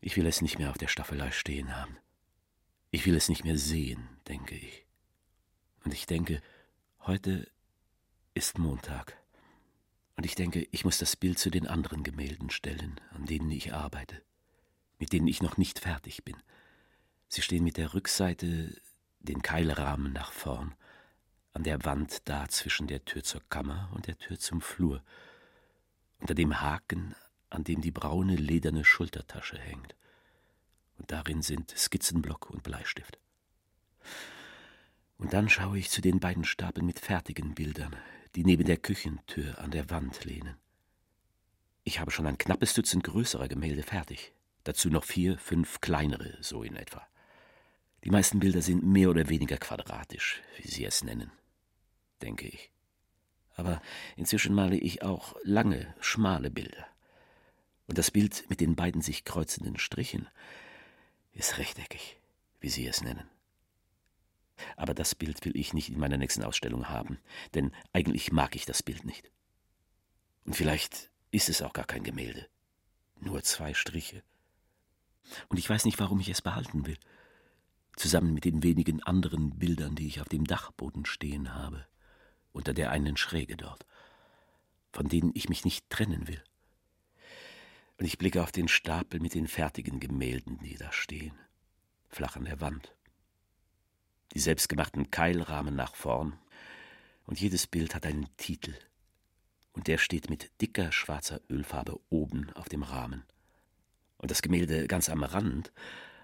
Ich 0.01 0.15
will 0.15 0.25
es 0.25 0.41
nicht 0.41 0.59
mehr 0.59 0.69
auf 0.69 0.77
der 0.77 0.87
Staffelei 0.87 1.31
stehen 1.31 1.75
haben. 1.75 1.97
Ich 2.91 3.05
will 3.05 3.15
es 3.15 3.29
nicht 3.29 3.43
mehr 3.43 3.57
sehen, 3.57 4.07
denke 4.27 4.55
ich. 4.55 4.85
Und 5.83 5.93
ich 5.93 6.05
denke, 6.05 6.41
heute 7.01 7.49
ist 8.33 8.57
Montag. 8.57 9.17
Und 10.15 10.25
ich 10.25 10.35
denke, 10.35 10.67
ich 10.71 10.85
muss 10.85 10.97
das 10.97 11.15
Bild 11.15 11.39
zu 11.39 11.49
den 11.49 11.67
anderen 11.67 12.03
Gemälden 12.03 12.49
stellen, 12.49 12.99
an 13.11 13.25
denen 13.25 13.51
ich 13.51 13.73
arbeite, 13.73 14.21
mit 14.97 15.13
denen 15.13 15.27
ich 15.27 15.41
noch 15.41 15.57
nicht 15.57 15.79
fertig 15.79 16.23
bin. 16.23 16.35
Sie 17.27 17.41
stehen 17.41 17.63
mit 17.63 17.77
der 17.77 17.93
Rückseite, 17.93 18.75
den 19.19 19.41
Keilrahmen 19.41 20.13
nach 20.13 20.31
vorn, 20.31 20.75
an 21.53 21.63
der 21.63 21.83
Wand 21.85 22.27
da 22.27 22.47
zwischen 22.47 22.87
der 22.87 23.05
Tür 23.05 23.23
zur 23.23 23.41
Kammer 23.49 23.89
und 23.93 24.07
der 24.07 24.17
Tür 24.17 24.39
zum 24.39 24.61
Flur, 24.61 25.03
unter 26.19 26.35
dem 26.35 26.61
Haken 26.61 27.15
an 27.49 27.63
dem 27.63 27.81
die 27.81 27.91
braune 27.91 28.35
lederne 28.35 28.85
Schultertasche 28.85 29.57
hängt. 29.57 29.95
Und 30.97 31.11
darin 31.11 31.41
sind 31.41 31.71
Skizzenblock 31.77 32.49
und 32.49 32.63
Bleistift. 32.63 33.17
Und 35.17 35.33
dann 35.33 35.49
schaue 35.49 35.77
ich 35.77 35.89
zu 35.89 36.01
den 36.01 36.19
beiden 36.19 36.45
Stapeln 36.45 36.85
mit 36.85 36.99
fertigen 36.99 37.55
Bildern, 37.55 37.95
die 38.35 38.43
neben 38.43 38.65
der 38.65 38.77
Küchentür 38.77 39.59
an 39.59 39.71
der 39.71 39.89
Wand 39.89 40.23
lehnen. 40.23 40.55
Ich 41.83 41.99
habe 41.99 42.11
schon 42.11 42.27
ein 42.27 42.37
knappes 42.37 42.73
Dutzend 42.73 43.03
größerer 43.03 43.47
Gemälde 43.47 43.83
fertig, 43.83 44.33
dazu 44.63 44.89
noch 44.89 45.03
vier, 45.03 45.37
fünf 45.37 45.81
kleinere, 45.81 46.37
so 46.41 46.63
in 46.63 46.75
etwa. 46.75 47.05
Die 48.03 48.11
meisten 48.11 48.39
Bilder 48.39 48.61
sind 48.61 48.83
mehr 48.83 49.09
oder 49.09 49.27
weniger 49.27 49.57
quadratisch, 49.57 50.41
wie 50.57 50.67
Sie 50.67 50.85
es 50.85 51.03
nennen, 51.03 51.31
denke 52.21 52.47
ich. 52.47 52.71
Aber 53.55 53.81
inzwischen 54.15 54.55
male 54.55 54.77
ich 54.77 55.01
auch 55.01 55.35
lange, 55.43 55.93
schmale 55.99 56.49
Bilder. 56.49 56.87
Und 57.89 57.97
das 57.97 58.11
Bild 58.11 58.47
mit 58.49 58.61
den 58.61 58.75
beiden 58.75 59.01
sich 59.01 59.25
kreuzenden 59.25 59.79
Strichen 59.79 60.27
ist 61.33 61.57
rechteckig, 61.57 62.19
wie 62.59 62.69
Sie 62.69 62.85
es 62.85 63.01
nennen. 63.01 63.27
Aber 64.77 64.93
das 64.93 65.15
Bild 65.15 65.43
will 65.43 65.57
ich 65.57 65.73
nicht 65.73 65.89
in 65.89 65.97
meiner 65.97 66.17
nächsten 66.17 66.43
Ausstellung 66.43 66.89
haben, 66.89 67.17
denn 67.55 67.71
eigentlich 67.91 68.31
mag 68.31 68.55
ich 68.55 68.67
das 68.67 68.83
Bild 68.83 69.05
nicht. 69.05 69.31
Und 70.45 70.55
vielleicht 70.55 71.09
ist 71.31 71.49
es 71.49 71.63
auch 71.63 71.73
gar 71.73 71.85
kein 71.85 72.03
Gemälde, 72.03 72.47
nur 73.21 73.41
zwei 73.41 73.73
Striche. 73.73 74.21
Und 75.47 75.57
ich 75.57 75.67
weiß 75.67 75.85
nicht, 75.85 75.99
warum 75.99 76.19
ich 76.19 76.29
es 76.29 76.43
behalten 76.43 76.85
will, 76.85 76.97
zusammen 77.95 78.35
mit 78.35 78.45
den 78.45 78.61
wenigen 78.61 79.01
anderen 79.01 79.57
Bildern, 79.57 79.95
die 79.95 80.05
ich 80.05 80.21
auf 80.21 80.29
dem 80.29 80.45
Dachboden 80.45 81.07
stehen 81.07 81.55
habe, 81.55 81.87
unter 82.51 82.75
der 82.75 82.91
einen 82.91 83.17
Schräge 83.17 83.57
dort, 83.57 83.87
von 84.91 85.09
denen 85.09 85.31
ich 85.33 85.49
mich 85.49 85.65
nicht 85.65 85.89
trennen 85.89 86.27
will 86.27 86.43
und 87.99 88.05
ich 88.05 88.17
blicke 88.17 88.41
auf 88.41 88.53
den 88.53 88.69
Stapel 88.69 89.19
mit 89.19 89.33
den 89.33 89.47
fertigen 89.47 89.99
Gemälden, 89.99 90.57
die 90.63 90.77
da 90.77 90.91
stehen, 90.91 91.37
flach 92.07 92.37
an 92.37 92.45
der 92.45 92.61
Wand. 92.61 92.95
Die 94.33 94.39
selbstgemachten 94.39 95.11
Keilrahmen 95.11 95.75
nach 95.75 95.95
vorn, 95.95 96.39
und 97.25 97.39
jedes 97.39 97.67
Bild 97.67 97.93
hat 97.93 98.05
einen 98.05 98.27
Titel, 98.37 98.73
und 99.73 99.87
der 99.87 99.97
steht 99.97 100.29
mit 100.29 100.49
dicker 100.61 100.91
schwarzer 100.93 101.41
Ölfarbe 101.49 101.99
oben 102.09 102.51
auf 102.53 102.69
dem 102.69 102.83
Rahmen. 102.83 103.23
Und 104.17 104.31
das 104.31 104.41
Gemälde 104.41 104.87
ganz 104.87 105.09
am 105.09 105.23
Rand, 105.23 105.71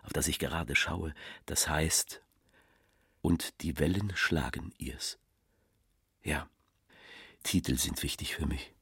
auf 0.04 0.14
das 0.14 0.28
ich 0.28 0.40
gerade 0.40 0.76
schaue, 0.76 1.14
das 1.46 1.68
heißt 1.68 2.22
Und 3.22 3.62
die 3.62 3.80
Wellen 3.80 4.14
schlagen 4.16 4.74
ihr's. 4.78 5.20
Ja, 6.24 6.50
Titel 7.44 7.78
sind 7.78 8.02
wichtig 8.02 8.36
für 8.36 8.46
mich. 8.46 8.75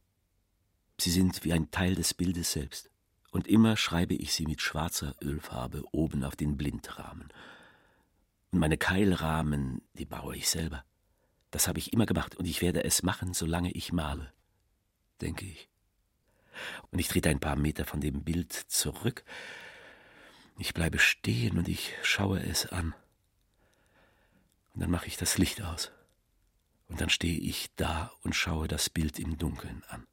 Sie 1.00 1.12
sind 1.12 1.44
wie 1.44 1.54
ein 1.54 1.72
Teil 1.72 1.96
des 1.96 2.14
Bildes 2.14 2.52
selbst. 2.52 2.90
Und 3.32 3.48
immer 3.48 3.78
schreibe 3.78 4.14
ich 4.14 4.34
sie 4.34 4.46
mit 4.46 4.62
schwarzer 4.62 5.16
Ölfarbe 5.22 5.84
oben 5.92 6.24
auf 6.24 6.36
den 6.36 6.56
Blindrahmen. 6.56 7.30
Und 8.52 8.60
meine 8.60 8.78
Keilrahmen, 8.78 9.82
die 9.94 10.06
baue 10.06 10.36
ich 10.36 10.48
selber. 10.50 10.86
Das 11.50 11.68
habe 11.68 11.80
ich 11.80 11.94
immer 11.94 12.06
gemacht 12.06 12.36
und 12.36 12.46
ich 12.46 12.62
werde 12.62 12.84
es 12.84 13.02
machen, 13.02 13.34
solange 13.34 13.72
ich 13.72 13.92
male, 13.92 14.32
denke 15.22 15.46
ich. 15.46 15.68
Und 16.92 17.00
ich 17.00 17.08
trete 17.08 17.30
ein 17.30 17.40
paar 17.40 17.56
Meter 17.56 17.86
von 17.86 18.02
dem 18.02 18.24
Bild 18.24 18.54
zurück. 18.54 19.24
Ich 20.60 20.74
bleibe 20.76 21.00
stehen 21.00 21.58
und 21.58 21.68
ich 21.68 21.94
schaue 22.04 22.40
es 22.40 22.68
an. 22.68 22.94
Und 24.74 24.82
dann 24.82 24.92
mache 24.92 25.08
ich 25.08 25.18
das 25.18 25.38
Licht 25.38 25.62
aus. 25.64 25.92
Und 26.88 27.02
dann 27.02 27.10
stehe 27.10 27.40
ich 27.40 27.74
da 27.76 28.12
und 28.22 28.36
schaue 28.36 28.68
das 28.68 28.90
Bild 28.90 29.18
im 29.18 29.38
Dunkeln 29.40 29.84
an. 29.88 30.06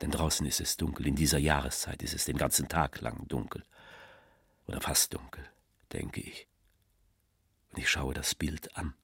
Denn 0.00 0.10
draußen 0.10 0.46
ist 0.46 0.60
es 0.60 0.76
dunkel, 0.76 1.06
in 1.06 1.16
dieser 1.16 1.38
Jahreszeit 1.38 2.02
ist 2.02 2.14
es 2.14 2.26
den 2.26 2.36
ganzen 2.36 2.68
Tag 2.68 3.00
lang 3.00 3.26
dunkel. 3.28 3.64
Oder 4.66 4.80
fast 4.80 5.14
dunkel, 5.14 5.44
denke 5.92 6.20
ich. 6.20 6.46
Und 7.70 7.78
ich 7.78 7.88
schaue 7.88 8.14
das 8.14 8.34
Bild 8.34 8.76
an. 8.76 8.94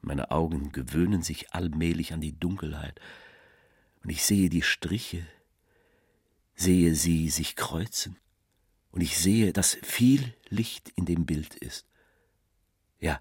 Meine 0.00 0.30
Augen 0.30 0.72
gewöhnen 0.72 1.22
sich 1.22 1.52
allmählich 1.52 2.12
an 2.12 2.20
die 2.20 2.38
Dunkelheit, 2.38 3.00
Und 4.02 4.10
ich 4.10 4.22
sehe 4.24 4.48
die 4.48 4.62
Striche, 4.62 5.26
sehe 6.54 6.94
sie 6.94 7.28
sich 7.28 7.56
kreuzen, 7.56 8.16
und 8.90 9.00
ich 9.00 9.18
sehe, 9.18 9.52
dass 9.52 9.74
viel 9.82 10.34
Licht 10.48 10.90
in 10.90 11.04
dem 11.04 11.26
Bild 11.26 11.54
ist. 11.54 11.86
Ja, 13.00 13.18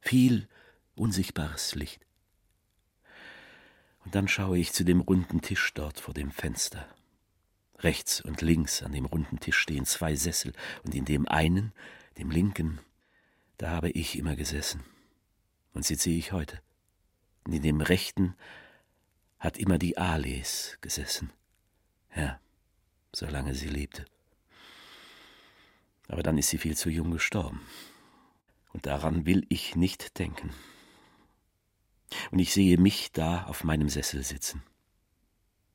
viel 0.00 0.48
unsichtbares 0.94 1.74
Licht. 1.74 2.05
Und 4.06 4.14
dann 4.14 4.28
schaue 4.28 4.56
ich 4.56 4.72
zu 4.72 4.84
dem 4.84 5.00
runden 5.00 5.40
Tisch 5.40 5.74
dort 5.74 5.98
vor 5.98 6.14
dem 6.14 6.30
Fenster. 6.30 6.86
Rechts 7.80 8.20
und 8.20 8.40
links 8.40 8.84
an 8.84 8.92
dem 8.92 9.04
runden 9.04 9.40
Tisch 9.40 9.58
stehen 9.58 9.84
zwei 9.84 10.14
Sessel, 10.14 10.52
und 10.84 10.94
in 10.94 11.04
dem 11.04 11.26
einen, 11.26 11.72
dem 12.16 12.30
linken, 12.30 12.78
da 13.58 13.70
habe 13.70 13.90
ich 13.90 14.16
immer 14.16 14.36
gesessen. 14.36 14.84
Und 15.74 15.84
sitze 15.84 16.10
ich 16.10 16.30
heute. 16.30 16.62
Und 17.46 17.54
in 17.54 17.62
dem 17.62 17.80
rechten 17.80 18.36
hat 19.40 19.58
immer 19.58 19.76
die 19.76 19.98
Ales 19.98 20.78
gesessen. 20.82 21.32
Ja, 22.14 22.38
solange 23.12 23.56
sie 23.56 23.68
lebte. 23.68 24.04
Aber 26.06 26.22
dann 26.22 26.38
ist 26.38 26.50
sie 26.50 26.58
viel 26.58 26.76
zu 26.76 26.90
jung 26.90 27.10
gestorben. 27.10 27.60
Und 28.72 28.86
daran 28.86 29.26
will 29.26 29.44
ich 29.48 29.74
nicht 29.74 30.20
denken. 30.20 30.52
Und 32.30 32.38
ich 32.38 32.52
sehe 32.52 32.78
mich 32.78 33.12
da 33.12 33.44
auf 33.44 33.64
meinem 33.64 33.88
Sessel 33.88 34.22
sitzen. 34.22 34.62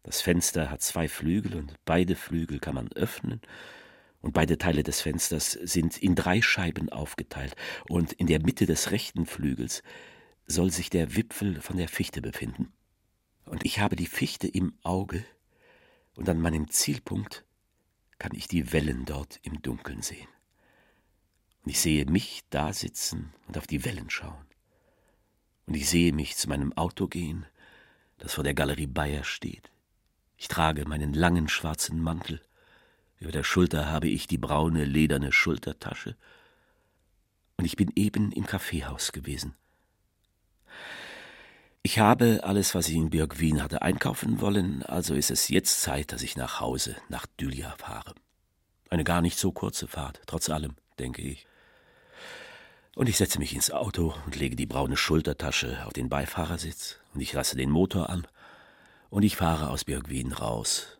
Das 0.04 0.22
Fenster 0.22 0.72
hat 0.72 0.82
zwei 0.82 1.08
Flügel 1.08 1.56
und 1.56 1.76
beide 1.86 2.16
Flügel 2.16 2.60
kann 2.60 2.76
man 2.76 2.92
öffnen 2.94 3.42
und 4.22 4.34
beide 4.34 4.58
Teile 4.58 4.84
des 4.84 5.02
Fensters 5.02 5.52
sind 5.52 5.98
in 5.98 6.16
drei 6.16 6.42
Scheiben 6.42 6.90
aufgeteilt 6.90 7.56
und 7.88 8.14
in 8.14 8.28
der 8.28 8.42
Mitte 8.42 8.66
des 8.66 8.92
rechten 8.92 9.26
Flügels 9.26 9.84
soll 10.48 10.72
sich 10.72 10.90
der 10.90 11.16
Wipfel 11.16 11.62
von 11.62 11.78
der 11.78 11.88
Fichte 11.88 12.22
befinden. 12.22 12.72
Und 13.46 13.66
ich 13.66 13.80
habe 13.80 13.96
die 13.96 14.08
Fichte 14.08 14.48
im 14.48 14.74
Auge 14.84 15.24
und 16.16 16.30
an 16.30 16.40
meinem 16.40 16.70
Zielpunkt 16.70 17.46
kann 18.18 18.36
ich 18.36 18.48
die 18.48 18.72
Wellen 18.74 19.06
dort 19.06 19.40
im 19.44 19.62
Dunkeln 19.62 20.02
sehen. 20.02 20.28
Und 21.64 21.72
ich 21.72 21.80
sehe 21.80 22.06
mich 22.06 22.42
da 22.50 22.74
sitzen 22.74 23.34
und 23.48 23.58
auf 23.58 23.68
die 23.68 23.86
Wellen 23.86 24.10
schauen. 24.10 24.46
Und 25.66 25.76
ich 25.76 25.90
sehe 25.90 26.14
mich 26.14 26.36
zu 26.38 26.50
meinem 26.50 26.74
Auto 26.74 27.08
gehen, 27.08 27.46
das 28.18 28.34
vor 28.34 28.44
der 28.44 28.54
Galerie 28.54 28.88
Bayer 28.88 29.24
steht. 29.24 29.72
Ich 30.38 30.48
trage 30.48 30.88
meinen 30.88 31.14
langen 31.14 31.48
schwarzen 31.48 32.02
Mantel. 32.02 32.42
Über 33.20 33.32
der 33.32 33.44
Schulter 33.44 33.88
habe 33.88 34.08
ich 34.08 34.28
die 34.28 34.38
braune 34.40 34.86
lederne 34.86 35.32
Schultertasche. 35.32 36.16
Und 37.58 37.66
ich 37.66 37.76
bin 37.76 37.92
eben 37.96 38.32
im 38.32 38.46
Kaffeehaus 38.46 39.12
gewesen. 39.12 39.56
Ich 41.84 42.00
habe 42.00 42.42
alles, 42.44 42.76
was 42.76 42.90
ich 42.90 42.96
in 42.96 43.10
Björk 43.10 43.40
Wien 43.40 43.62
hatte, 43.64 43.82
einkaufen 43.82 44.40
wollen, 44.40 44.84
also 44.84 45.16
ist 45.16 45.32
es 45.32 45.48
jetzt 45.48 45.82
Zeit, 45.82 46.12
dass 46.12 46.22
ich 46.22 46.36
nach 46.36 46.60
Hause, 46.60 46.96
nach 47.10 47.26
Dylia 47.40 47.76
fahre. 47.78 48.14
Eine 48.90 49.04
gar 49.04 49.22
nicht 49.22 49.40
so 49.40 49.52
kurze 49.52 49.88
Fahrt, 49.88 50.22
trotz 50.28 50.50
allem, 50.50 50.76
denke 51.00 51.24
ich. 51.24 51.48
Und 52.96 53.08
ich 53.08 53.18
setze 53.18 53.40
mich 53.40 53.56
ins 53.56 53.72
Auto 53.72 54.14
und 54.26 54.36
lege 54.36 54.56
die 54.56 54.66
braune 54.66 54.98
Schultertasche 54.98 55.86
auf 55.86 55.94
den 55.94 56.10
Beifahrersitz 56.10 57.00
und 57.14 57.22
ich 57.22 57.32
lasse 57.32 57.56
den 57.56 57.70
Motor 57.70 58.10
an 58.10 58.28
und 59.10 59.24
ich 59.24 59.38
fahre 59.38 59.70
aus 59.70 59.86
Birkwien 59.86 60.34
raus 60.34 61.00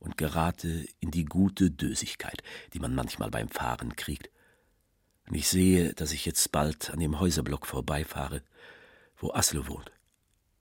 und 0.00 0.16
gerate 0.16 0.86
in 0.98 1.12
die 1.12 1.24
gute 1.24 1.70
Dösigkeit, 1.70 2.42
die 2.72 2.80
man 2.80 2.94
manchmal 2.94 3.30
beim 3.30 3.48
Fahren 3.48 3.94
kriegt. 3.94 4.30
Und 5.28 5.36
ich 5.36 5.48
sehe, 5.48 5.94
dass 5.94 6.12
ich 6.12 6.26
jetzt 6.26 6.50
bald 6.50 6.90
an 6.90 6.98
dem 6.98 7.20
Häuserblock 7.20 7.66
vorbeifahre, 7.66 8.42
wo 9.16 9.32
Aslo 9.32 9.68
wohnt. 9.68 9.92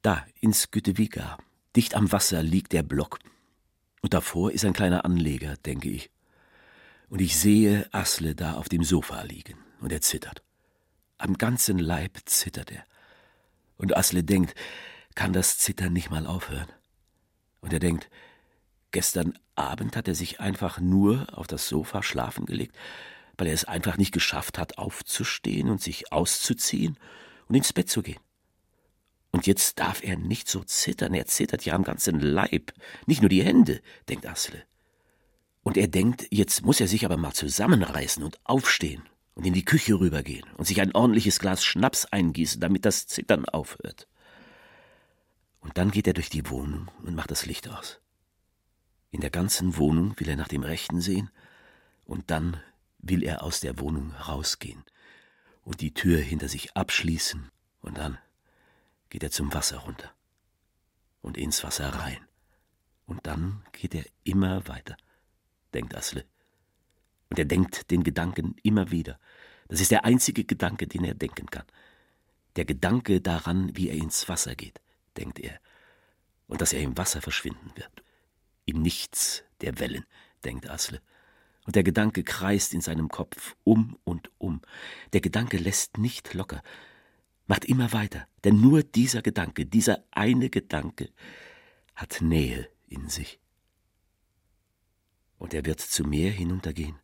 Da, 0.04 0.26
ins 0.40 0.70
Gütevika, 0.70 1.38
dicht 1.76 1.96
am 1.96 2.12
Wasser 2.12 2.44
liegt 2.44 2.72
der 2.74 2.84
Block. 2.84 3.18
Und 4.02 4.14
davor 4.14 4.52
ist 4.52 4.64
ein 4.64 4.74
kleiner 4.74 5.06
Anleger, 5.06 5.56
denke 5.66 5.90
ich. 5.90 6.12
Und 7.10 7.20
ich 7.20 7.38
sehe 7.38 7.90
Asle 7.92 8.36
da 8.36 8.54
auf 8.54 8.70
dem 8.70 8.84
Sofa 8.84 9.24
liegen, 9.24 9.58
und 9.80 9.92
er 9.92 10.02
zittert. 10.02 10.44
Am 11.22 11.38
ganzen 11.38 11.78
Leib 11.78 12.18
zittert 12.26 12.72
er. 12.72 12.84
Und 13.78 13.96
Asle 13.96 14.24
denkt, 14.24 14.56
kann 15.14 15.34
das 15.34 15.60
Zittern 15.60 15.94
nicht 15.94 16.10
mal 16.10 16.26
aufhören. 16.26 16.68
Und 17.60 17.72
er 17.72 17.80
denkt, 17.80 18.10
gestern 18.90 19.38
Abend 19.54 19.96
hat 19.96 20.08
er 20.08 20.16
sich 20.16 20.40
einfach 20.40 20.80
nur 20.80 21.28
auf 21.38 21.46
das 21.46 21.68
Sofa 21.68 22.02
schlafen 22.02 22.48
gelegt, 22.48 22.76
weil 23.38 23.46
er 23.46 23.54
es 23.54 23.66
einfach 23.66 23.98
nicht 23.98 24.12
geschafft 24.12 24.58
hat, 24.58 24.80
aufzustehen 24.80 25.70
und 25.70 25.80
sich 25.80 26.12
auszuziehen 26.12 26.98
und 27.48 27.54
ins 27.54 27.72
Bett 27.72 27.88
zu 27.88 28.02
gehen. 28.02 28.20
Und 29.30 29.46
jetzt 29.46 29.78
darf 29.78 30.04
er 30.04 30.18
nicht 30.18 30.50
so 30.50 30.64
zittern, 30.64 31.14
er 31.14 31.28
zittert 31.28 31.64
ja 31.66 31.76
am 31.76 31.84
ganzen 31.84 32.20
Leib, 32.20 32.74
nicht 33.06 33.22
nur 33.22 33.30
die 33.30 33.44
Hände, 33.44 33.82
denkt 34.10 34.26
Asle. 34.26 34.64
Und 35.62 35.78
er 35.78 35.88
denkt, 35.88 36.26
jetzt 36.32 36.66
muss 36.66 36.82
er 36.82 36.88
sich 36.88 37.06
aber 37.06 37.18
mal 37.18 37.34
zusammenreißen 37.34 38.24
und 38.24 38.40
aufstehen 38.44 39.04
und 39.34 39.46
in 39.46 39.54
die 39.54 39.66
Küche 39.66 40.00
rübergehen 40.00 40.46
und 40.58 40.66
sich 40.66 40.82
ein 40.82 40.94
ordentliches 40.94 41.40
Glas 41.40 41.64
Schnaps 41.64 42.06
eingießen, 42.06 42.60
damit 42.60 42.86
das 42.86 43.08
Zittern 43.08 43.46
aufhört. 43.46 44.08
Und 45.62 45.78
dann 45.78 45.92
geht 45.92 46.08
er 46.08 46.14
durch 46.14 46.30
die 46.30 46.50
Wohnung 46.50 46.90
und 47.04 47.16
macht 47.16 47.32
das 47.32 47.46
Licht 47.46 47.70
aus. 47.70 48.00
In 49.12 49.22
der 49.22 49.30
ganzen 49.30 49.78
Wohnung 49.78 50.20
will 50.20 50.30
er 50.30 50.36
nach 50.36 50.48
dem 50.48 50.64
Rechten 50.64 51.02
sehen 51.02 51.30
und 52.06 52.32
dann 52.32 52.62
will 53.00 53.24
er 53.24 53.44
aus 53.44 53.60
der 53.60 53.80
Wohnung 53.80 54.12
rausgehen 54.14 54.84
und 55.64 55.82
die 55.82 55.94
Tür 55.94 56.20
hinter 56.20 56.48
sich 56.48 56.76
abschließen 56.76 57.52
und 57.82 57.98
dann 57.98 58.18
geht 59.10 59.24
er 59.24 59.32
zum 59.32 59.54
Wasser 59.54 59.80
runter 59.80 60.12
und 61.22 61.38
ins 61.38 61.64
Wasser 61.64 61.90
rein. 61.90 62.26
Und 63.06 63.28
dann 63.28 63.64
geht 63.74 63.94
er 63.94 64.06
immer 64.24 64.68
weiter, 64.68 64.96
denkt 65.74 65.96
Asle. 65.96 66.26
Und 67.32 67.40
er 67.40 67.46
denkt 67.46 67.90
den 67.90 68.04
Gedanken 68.04 68.56
immer 68.62 68.92
wieder. 68.92 69.20
Das 69.68 69.82
ist 69.82 69.90
der 69.90 70.06
einzige 70.06 70.44
Gedanke, 70.44 70.86
den 70.86 71.04
er 71.04 71.16
denken 71.16 71.48
kann. 71.48 71.66
Der 72.58 72.66
Gedanke 72.66 73.22
daran, 73.22 73.76
wie 73.76 73.90
er 73.90 73.96
ins 73.96 74.30
Wasser 74.30 74.54
geht 74.54 74.80
denkt 75.18 75.40
er, 75.40 75.60
und 76.48 76.62
dass 76.62 76.74
er 76.74 76.82
im 76.82 76.98
Wasser 76.98 77.22
verschwinden 77.22 77.72
wird. 77.76 78.04
Im 78.66 78.82
Nichts 78.82 79.44
der 79.62 79.80
Wellen, 79.80 80.06
denkt 80.44 80.70
Asle. 80.70 81.02
Und 81.66 81.76
der 81.76 81.84
Gedanke 81.84 82.24
kreist 82.24 82.74
in 82.74 82.82
seinem 82.82 83.10
Kopf 83.10 83.56
um 83.64 83.98
und 84.04 84.32
um. 84.38 84.62
Der 85.14 85.22
Gedanke 85.22 85.58
lässt 85.58 85.98
nicht 85.98 86.34
locker, 86.34 86.64
macht 87.48 87.66
immer 87.66 87.94
weiter, 87.94 88.28
denn 88.44 88.60
nur 88.60 88.84
dieser 88.84 89.22
Gedanke, 89.22 89.66
dieser 89.66 90.04
eine 90.12 90.50
Gedanke 90.50 91.10
hat 91.96 92.22
Nähe 92.22 92.68
in 92.88 93.10
sich. 93.10 93.40
Und 95.38 95.54
er 95.54 95.66
wird 95.66 95.80
zu 95.80 96.04
Meer 96.04 96.32
hinuntergehen 96.32 97.00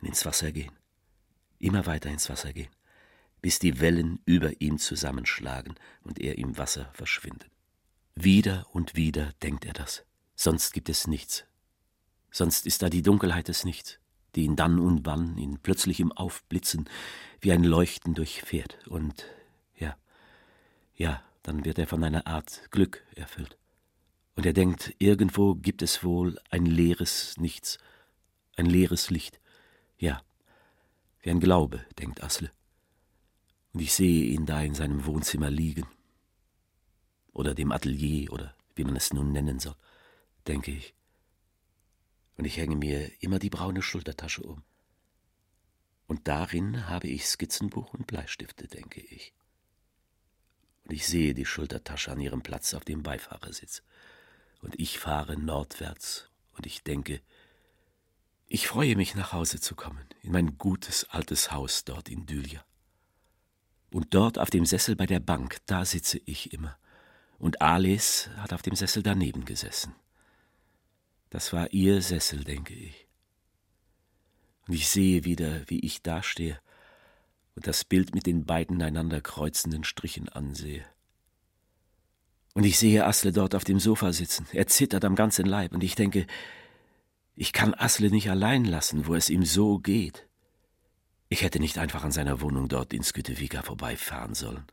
und 0.00 0.08
ins 0.08 0.24
Wasser 0.24 0.52
gehen, 0.52 0.72
immer 1.58 1.86
weiter 1.86 2.10
ins 2.10 2.28
Wasser 2.28 2.52
gehen 2.52 2.70
bis 3.42 3.58
die 3.58 3.80
Wellen 3.80 4.20
über 4.24 4.60
ihm 4.60 4.78
zusammenschlagen 4.78 5.74
und 6.02 6.18
er 6.18 6.38
im 6.38 6.58
Wasser 6.58 6.90
verschwindet. 6.92 7.50
Wieder 8.14 8.66
und 8.72 8.96
wieder 8.96 9.32
denkt 9.42 9.64
er 9.64 9.72
das, 9.72 10.04
sonst 10.34 10.72
gibt 10.72 10.88
es 10.88 11.06
nichts. 11.06 11.44
Sonst 12.30 12.66
ist 12.66 12.82
da 12.82 12.90
die 12.90 13.02
Dunkelheit 13.02 13.48
des 13.48 13.64
Nichts, 13.64 13.98
die 14.34 14.44
ihn 14.44 14.56
dann 14.56 14.78
und 14.78 15.04
wann 15.04 15.36
in 15.36 15.58
plötzlichem 15.58 16.12
Aufblitzen 16.12 16.88
wie 17.40 17.52
ein 17.52 17.64
Leuchten 17.64 18.14
durchfährt. 18.14 18.86
Und 18.86 19.24
ja, 19.76 19.96
ja, 20.94 21.22
dann 21.42 21.64
wird 21.64 21.78
er 21.78 21.88
von 21.88 22.04
einer 22.04 22.26
Art 22.26 22.70
Glück 22.70 23.04
erfüllt. 23.16 23.56
Und 24.36 24.46
er 24.46 24.52
denkt, 24.52 24.94
irgendwo 24.98 25.56
gibt 25.56 25.82
es 25.82 26.04
wohl 26.04 26.38
ein 26.50 26.66
leeres 26.66 27.36
Nichts, 27.38 27.78
ein 28.56 28.66
leeres 28.66 29.10
Licht. 29.10 29.39
Ja, 30.00 30.20
wie 31.20 31.30
ein 31.30 31.40
Glaube, 31.40 31.86
denkt 31.98 32.22
Asle 32.22 32.50
und 33.72 33.80
ich 33.80 33.92
sehe 33.92 34.24
ihn 34.24 34.46
da 34.46 34.62
in 34.62 34.74
seinem 34.74 35.04
Wohnzimmer 35.06 35.50
liegen. 35.50 35.86
Oder 37.32 37.54
dem 37.54 37.70
Atelier 37.70 38.32
oder 38.32 38.54
wie 38.74 38.84
man 38.84 38.96
es 38.96 39.12
nun 39.12 39.32
nennen 39.32 39.60
soll, 39.60 39.76
denke 40.46 40.72
ich. 40.72 40.94
Und 42.36 42.44
ich 42.44 42.56
hänge 42.56 42.76
mir 42.76 43.10
immer 43.22 43.38
die 43.38 43.50
braune 43.50 43.82
Schultertasche 43.82 44.42
um. 44.42 44.64
Und 46.06 46.26
darin 46.26 46.88
habe 46.88 47.06
ich 47.06 47.26
Skizzenbuch 47.26 47.94
und 47.94 48.06
Bleistifte, 48.06 48.66
denke 48.66 49.00
ich. 49.00 49.32
Und 50.84 50.92
ich 50.92 51.06
sehe 51.06 51.34
die 51.34 51.46
Schultertasche 51.46 52.10
an 52.10 52.20
ihrem 52.20 52.42
Platz 52.42 52.74
auf 52.74 52.84
dem 52.84 53.04
Beifahrersitz. 53.04 53.82
Und 54.60 54.80
ich 54.80 54.98
fahre 54.98 55.38
nordwärts 55.38 56.28
und 56.54 56.66
ich 56.66 56.82
denke, 56.82 57.20
ich 58.52 58.66
freue 58.66 58.96
mich 58.96 59.14
nach 59.14 59.32
Hause 59.32 59.60
zu 59.60 59.76
kommen, 59.76 60.04
in 60.22 60.32
mein 60.32 60.58
gutes 60.58 61.08
altes 61.08 61.52
Haus 61.52 61.84
dort 61.84 62.08
in 62.08 62.26
Dylia. 62.26 62.64
Und 63.92 64.12
dort 64.12 64.40
auf 64.40 64.50
dem 64.50 64.66
Sessel 64.66 64.96
bei 64.96 65.06
der 65.06 65.20
Bank, 65.20 65.58
da 65.66 65.84
sitze 65.84 66.20
ich 66.26 66.52
immer. 66.52 66.76
Und 67.38 67.62
Alice 67.62 68.28
hat 68.38 68.52
auf 68.52 68.62
dem 68.62 68.74
Sessel 68.74 69.04
daneben 69.04 69.44
gesessen. 69.44 69.94
Das 71.30 71.52
war 71.52 71.72
ihr 71.72 72.02
Sessel, 72.02 72.42
denke 72.42 72.74
ich. 72.74 73.06
Und 74.66 74.74
ich 74.74 74.88
sehe 74.88 75.24
wieder, 75.24 75.62
wie 75.68 75.78
ich 75.78 76.02
dastehe 76.02 76.60
und 77.54 77.68
das 77.68 77.84
Bild 77.84 78.16
mit 78.16 78.26
den 78.26 78.46
beiden 78.46 78.82
einander 78.82 79.20
kreuzenden 79.20 79.84
Strichen 79.84 80.28
ansehe. 80.28 80.84
Und 82.54 82.64
ich 82.64 82.80
sehe 82.80 83.06
Asle 83.06 83.30
dort 83.30 83.54
auf 83.54 83.62
dem 83.62 83.78
Sofa 83.78 84.12
sitzen. 84.12 84.48
Er 84.52 84.66
zittert 84.66 85.04
am 85.04 85.14
ganzen 85.14 85.46
Leib 85.46 85.72
und 85.72 85.84
ich 85.84 85.94
denke, 85.94 86.26
ich 87.40 87.54
kann 87.54 87.72
Asle 87.72 88.10
nicht 88.10 88.28
allein 88.28 88.66
lassen, 88.66 89.06
wo 89.06 89.14
es 89.14 89.30
ihm 89.30 89.46
so 89.46 89.78
geht. 89.78 90.28
Ich 91.30 91.40
hätte 91.40 91.58
nicht 91.58 91.78
einfach 91.78 92.04
an 92.04 92.12
seiner 92.12 92.42
Wohnung 92.42 92.68
dort 92.68 92.92
in 92.92 93.02
Skytteviga 93.02 93.62
vorbeifahren 93.62 94.34
sollen. 94.34 94.66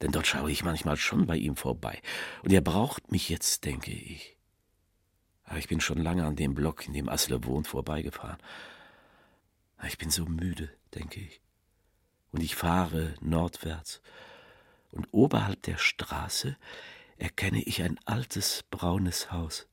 Denn 0.00 0.12
dort 0.12 0.28
schaue 0.28 0.52
ich 0.52 0.62
manchmal 0.62 0.96
schon 0.96 1.26
bei 1.26 1.36
ihm 1.36 1.56
vorbei. 1.56 2.00
Und 2.44 2.52
er 2.52 2.60
braucht 2.60 3.10
mich 3.10 3.28
jetzt, 3.28 3.64
denke 3.64 3.90
ich. 3.90 4.36
Aber 5.42 5.58
ich 5.58 5.66
bin 5.66 5.80
schon 5.80 5.98
lange 5.98 6.24
an 6.24 6.36
dem 6.36 6.54
Block, 6.54 6.86
in 6.86 6.92
dem 6.92 7.08
Asle 7.08 7.42
wohnt, 7.42 7.66
vorbeigefahren. 7.66 8.38
Ich 9.88 9.98
bin 9.98 10.10
so 10.10 10.24
müde, 10.24 10.70
denke 10.94 11.18
ich. 11.18 11.40
Und 12.30 12.44
ich 12.44 12.54
fahre 12.54 13.16
nordwärts. 13.20 14.00
Und 14.92 15.08
oberhalb 15.10 15.62
der 15.62 15.78
Straße 15.78 16.56
erkenne 17.18 17.60
ich 17.60 17.82
ein 17.82 17.98
altes 18.04 18.62
braunes 18.70 19.32
Haus. 19.32 19.66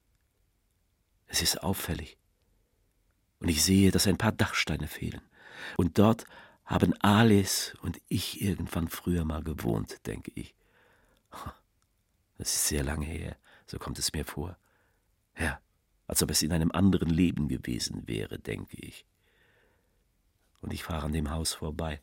Es 1.34 1.41
ist 1.41 1.63
auffällig. 1.63 2.19
Und 3.39 3.50
ich 3.50 3.63
sehe, 3.63 3.89
dass 3.89 4.06
ein 4.06 4.19
paar 4.19 4.32
Dachsteine 4.32 4.88
fehlen. 4.88 5.24
Und 5.78 5.98
dort 5.98 6.26
haben 6.63 6.93
Alice 7.02 7.74
und 7.82 8.00
ich 8.08 8.43
irgendwann 8.43 8.88
früher 8.88 9.26
mal 9.26 9.41
gewohnt, 9.43 10.06
denke 10.06 10.32
ich. 10.36 10.54
Das 12.38 12.54
ist 12.54 12.67
sehr 12.67 12.84
lange 12.84 13.06
her, 13.06 13.38
so 13.67 13.78
kommt 13.80 14.00
es 14.00 14.12
mir 14.12 14.26
vor. 14.26 14.58
Ja, 15.38 15.62
als 16.08 16.22
ob 16.24 16.32
es 16.32 16.41
in 16.41 16.52
einem 16.52 16.72
anderen 16.72 17.10
Leben 17.10 17.48
gewesen 17.48 18.08
wäre, 18.08 18.38
denke 18.38 18.76
ich. 18.78 19.06
Und 20.60 20.74
ich 20.74 20.84
fahre 20.84 21.06
an 21.06 21.13
dem 21.13 21.30
Haus 21.30 21.54
vorbei. 21.54 22.02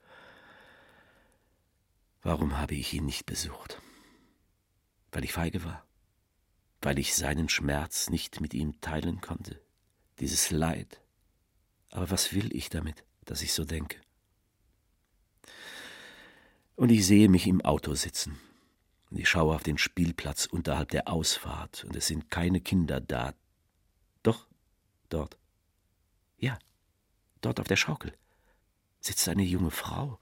Warum 2.23 2.57
habe 2.59 2.75
ich 2.75 2.95
ihn 2.95 3.05
nicht 3.07 3.27
besucht? 3.27 3.83
Weil 5.13 5.25
ich 5.25 5.33
feige 5.33 5.63
war? 5.65 5.85
Weil 6.83 6.99
ich 6.99 7.15
seinen 7.15 7.49
Schmerz 7.49 8.11
nicht 8.11 8.41
mit 8.41 8.55
ihm 8.55 8.81
teilen 8.81 9.21
konnte? 9.21 9.61
Dieses 10.19 10.51
Leid? 10.51 11.01
Aber 11.91 12.11
was 12.11 12.33
will 12.33 12.55
ich 12.55 12.71
damit, 12.71 13.05
dass 13.25 13.43
ich 13.43 13.53
so 13.53 13.65
denke? 13.65 14.01
Und 16.77 16.91
ich 16.91 17.07
sehe 17.07 17.29
mich 17.29 17.47
im 17.47 17.61
Auto 17.61 17.95
sitzen. 17.95 18.39
Und 19.11 19.19
ich 19.19 19.29
schaue 19.29 19.55
auf 19.55 19.63
den 19.63 19.77
Spielplatz 19.77 20.47
unterhalb 20.47 20.91
der 20.91 21.09
Ausfahrt, 21.09 21.85
und 21.85 21.97
es 21.97 22.07
sind 22.07 22.31
keine 22.31 22.61
Kinder 22.61 23.01
da. 23.01 23.35
Doch, 24.23 24.47
dort. 25.09 25.37
Ja, 26.39 26.59
dort 27.41 27.61
auf 27.61 27.67
der 27.67 27.77
Schaukel 27.77 28.15
sitzt 29.01 29.29
eine 29.29 29.43
junge 29.43 29.71
Frau 29.71 30.19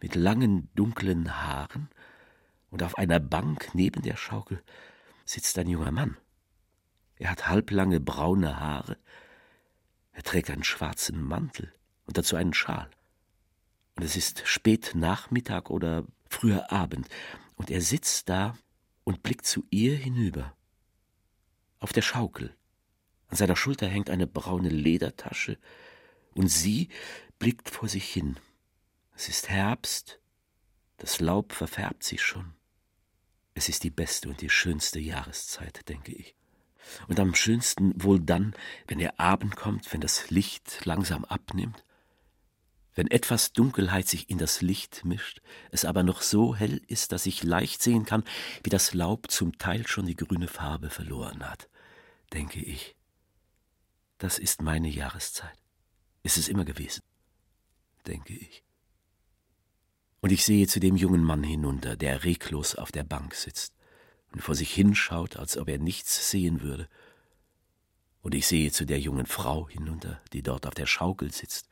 mit 0.00 0.14
langen, 0.14 0.70
dunklen 0.74 1.42
Haaren, 1.42 1.88
und 2.70 2.82
auf 2.82 2.98
einer 2.98 3.20
Bank 3.20 3.70
neben 3.74 4.02
der 4.02 4.16
Schaukel 4.16 4.62
sitzt 5.26 5.58
ein 5.58 5.68
junger 5.68 5.90
Mann. 5.90 6.16
Er 7.16 7.30
hat 7.30 7.48
halblange 7.48 8.00
braune 8.00 8.58
Haare, 8.58 8.96
er 10.12 10.22
trägt 10.22 10.50
einen 10.50 10.64
schwarzen 10.64 11.22
Mantel 11.22 11.74
und 12.06 12.16
dazu 12.16 12.36
einen 12.36 12.54
Schal. 12.54 12.90
Und 13.96 14.02
es 14.02 14.16
ist 14.16 14.46
spät 14.46 14.92
Nachmittag 14.94 15.68
oder 15.68 16.04
früher 16.30 16.72
Abend, 16.72 17.06
und 17.56 17.70
er 17.70 17.82
sitzt 17.82 18.28
da 18.28 18.56
und 19.04 19.22
blickt 19.22 19.46
zu 19.46 19.64
ihr 19.70 19.96
hinüber. 19.96 20.54
Auf 21.78 21.92
der 21.92 22.02
Schaukel. 22.02 22.54
An 23.28 23.36
seiner 23.36 23.56
Schulter 23.56 23.86
hängt 23.86 24.08
eine 24.08 24.26
braune 24.26 24.70
Ledertasche, 24.70 25.58
und 26.34 26.48
sie 26.48 26.88
blickt 27.38 27.70
vor 27.70 27.88
sich 27.88 28.10
hin. 28.10 28.38
Es 29.14 29.28
ist 29.28 29.48
Herbst, 29.48 30.20
das 30.98 31.20
Laub 31.20 31.52
verfärbt 31.52 32.04
sich 32.04 32.22
schon. 32.22 32.55
Es 33.56 33.70
ist 33.70 33.84
die 33.84 33.90
beste 33.90 34.28
und 34.28 34.42
die 34.42 34.50
schönste 34.50 35.00
Jahreszeit, 35.00 35.88
denke 35.88 36.12
ich. 36.12 36.34
Und 37.08 37.18
am 37.18 37.34
schönsten 37.34 37.94
wohl 38.02 38.20
dann, 38.20 38.54
wenn 38.86 38.98
der 38.98 39.18
Abend 39.18 39.56
kommt, 39.56 39.90
wenn 39.94 40.02
das 40.02 40.28
Licht 40.28 40.84
langsam 40.84 41.24
abnimmt, 41.24 41.82
wenn 42.94 43.10
etwas 43.10 43.54
Dunkelheit 43.54 44.08
sich 44.08 44.28
in 44.28 44.36
das 44.36 44.60
Licht 44.60 45.06
mischt, 45.06 45.40
es 45.70 45.86
aber 45.86 46.02
noch 46.02 46.20
so 46.20 46.54
hell 46.54 46.82
ist, 46.86 47.12
dass 47.12 47.24
ich 47.24 47.42
leicht 47.44 47.82
sehen 47.82 48.04
kann, 48.04 48.24
wie 48.62 48.68
das 48.68 48.92
Laub 48.92 49.30
zum 49.30 49.56
Teil 49.56 49.86
schon 49.86 50.04
die 50.04 50.16
grüne 50.16 50.48
Farbe 50.48 50.90
verloren 50.90 51.42
hat, 51.48 51.70
denke 52.34 52.60
ich. 52.60 52.94
Das 54.18 54.38
ist 54.38 54.60
meine 54.60 54.88
Jahreszeit. 54.88 55.56
Ist 56.22 56.36
es 56.36 56.48
immer 56.48 56.66
gewesen, 56.66 57.02
denke 58.06 58.34
ich. 58.34 58.65
Und 60.20 60.32
ich 60.32 60.44
sehe 60.44 60.66
zu 60.66 60.80
dem 60.80 60.96
jungen 60.96 61.22
Mann 61.22 61.42
hinunter, 61.42 61.96
der 61.96 62.24
reglos 62.24 62.74
auf 62.74 62.90
der 62.90 63.04
Bank 63.04 63.34
sitzt 63.34 63.74
und 64.32 64.40
vor 64.40 64.54
sich 64.54 64.72
hinschaut, 64.72 65.36
als 65.36 65.56
ob 65.56 65.68
er 65.68 65.78
nichts 65.78 66.30
sehen 66.30 66.62
würde. 66.62 66.88
Und 68.22 68.34
ich 68.34 68.46
sehe 68.46 68.72
zu 68.72 68.86
der 68.86 68.98
jungen 68.98 69.26
Frau 69.26 69.68
hinunter, 69.68 70.20
die 70.32 70.42
dort 70.42 70.66
auf 70.66 70.74
der 70.74 70.86
Schaukel 70.86 71.32
sitzt. 71.32 71.68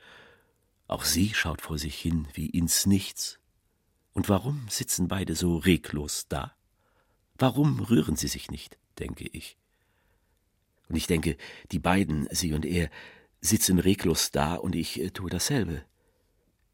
Auch 0.87 1.05
sie 1.05 1.35
schaut 1.35 1.63
vor 1.63 1.79
sich 1.79 1.97
hin 1.99 2.29
wie 2.35 2.47
ins 2.47 2.87
Nichts. 2.87 3.41
Und 4.13 4.29
warum 4.29 4.67
sitzen 4.69 5.09
beide 5.09 5.35
so 5.35 5.57
reglos 5.57 6.27
da? 6.29 6.55
Warum 7.37 7.81
rühren 7.81 8.15
sie 8.15 8.29
sich 8.29 8.51
nicht, 8.51 8.79
denke 9.01 9.27
ich. 9.33 9.57
Und 10.89 10.95
ich 10.95 11.09
denke, 11.09 11.37
die 11.73 11.81
beiden, 11.81 12.29
sie 12.31 12.53
und 12.53 12.65
er, 12.65 12.89
sitzen 13.41 13.79
reglos 13.79 14.31
da 14.31 14.55
und 14.55 14.75
ich 14.75 15.01
äh, 15.01 15.11
tue 15.11 15.31
dasselbe 15.31 15.85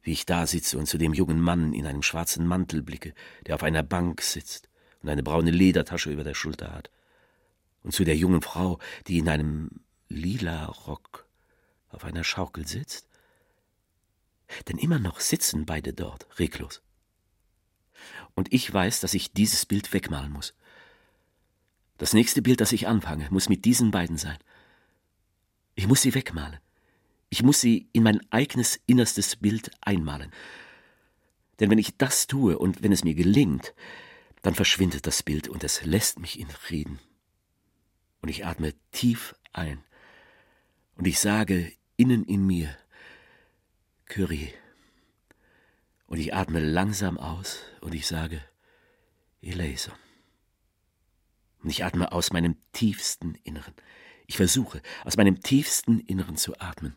wie 0.02 0.12
ich 0.12 0.26
da 0.26 0.46
sitze 0.46 0.78
und 0.78 0.86
zu 0.86 0.98
dem 0.98 1.12
jungen 1.12 1.40
Mann 1.40 1.72
in 1.72 1.86
einem 1.86 2.02
schwarzen 2.02 2.46
Mantel 2.46 2.82
blicke, 2.82 3.14
der 3.46 3.54
auf 3.54 3.62
einer 3.62 3.82
Bank 3.82 4.22
sitzt 4.22 4.68
und 5.02 5.08
eine 5.08 5.22
braune 5.22 5.50
Ledertasche 5.50 6.10
über 6.10 6.24
der 6.24 6.34
Schulter 6.34 6.72
hat, 6.72 6.90
und 7.82 7.92
zu 7.92 8.04
der 8.04 8.16
jungen 8.16 8.42
Frau, 8.42 8.78
die 9.06 9.18
in 9.18 9.28
einem 9.28 9.70
lila 10.08 10.66
Rock 10.66 11.26
auf 11.88 12.04
einer 12.04 12.24
Schaukel 12.24 12.66
sitzt. 12.66 13.08
Denn 14.68 14.78
immer 14.78 14.98
noch 14.98 15.20
sitzen 15.20 15.64
beide 15.64 15.92
dort, 15.92 16.26
reglos. 16.38 16.82
Und 18.34 18.52
ich 18.52 18.72
weiß, 18.72 19.00
dass 19.00 19.14
ich 19.14 19.32
dieses 19.32 19.64
Bild 19.64 19.92
wegmalen 19.92 20.32
muss. 20.32 20.54
Das 21.98 22.12
nächste 22.12 22.42
Bild, 22.42 22.60
das 22.60 22.72
ich 22.72 22.88
anfange, 22.88 23.28
muss 23.30 23.48
mit 23.48 23.64
diesen 23.64 23.90
beiden 23.90 24.16
sein. 24.16 24.38
Ich 25.74 25.86
muss 25.86 26.02
sie 26.02 26.14
wegmalen. 26.14 26.58
Ich 27.30 27.42
muss 27.42 27.60
sie 27.60 27.88
in 27.92 28.02
mein 28.02 28.20
eigenes 28.30 28.80
innerstes 28.86 29.36
Bild 29.36 29.70
einmalen. 29.80 30.32
Denn 31.58 31.70
wenn 31.70 31.78
ich 31.78 31.96
das 31.96 32.26
tue 32.26 32.58
und 32.58 32.82
wenn 32.82 32.92
es 32.92 33.04
mir 33.04 33.14
gelingt, 33.14 33.74
dann 34.42 34.54
verschwindet 34.54 35.06
das 35.06 35.22
Bild 35.22 35.48
und 35.48 35.62
es 35.62 35.84
lässt 35.84 36.18
mich 36.18 36.38
in 36.38 36.48
Frieden. 36.48 36.98
Und 38.20 38.28
ich 38.28 38.44
atme 38.44 38.74
tief 38.90 39.34
ein 39.52 39.82
und 40.96 41.06
ich 41.06 41.18
sage 41.18 41.72
innen 41.96 42.24
in 42.24 42.46
mir, 42.46 42.76
Kyrie. 44.06 44.52
Und 46.06 46.18
ich 46.18 46.34
atme 46.34 46.60
langsam 46.60 47.16
aus 47.16 47.60
und 47.80 47.94
ich 47.94 48.06
sage, 48.06 48.42
Eleison. 49.40 49.94
Und 51.62 51.70
ich 51.70 51.84
atme 51.84 52.10
aus 52.10 52.32
meinem 52.32 52.56
tiefsten 52.72 53.36
Inneren. 53.44 53.74
Ich 54.30 54.36
versuche, 54.36 54.80
aus 55.04 55.16
meinem 55.16 55.40
tiefsten 55.40 55.98
Inneren 55.98 56.36
zu 56.36 56.56
atmen. 56.60 56.94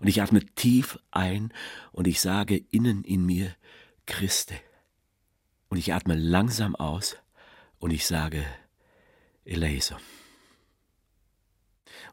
Und 0.00 0.08
ich 0.08 0.20
atme 0.20 0.44
tief 0.56 0.98
ein 1.12 1.52
und 1.92 2.08
ich 2.08 2.20
sage 2.20 2.56
innen 2.72 3.04
in 3.04 3.24
mir, 3.24 3.54
Christe. 4.04 4.56
Und 5.68 5.76
ich 5.76 5.94
atme 5.94 6.16
langsam 6.16 6.74
aus 6.74 7.16
und 7.78 7.92
ich 7.92 8.04
sage, 8.04 8.44
Eleison. 9.44 10.00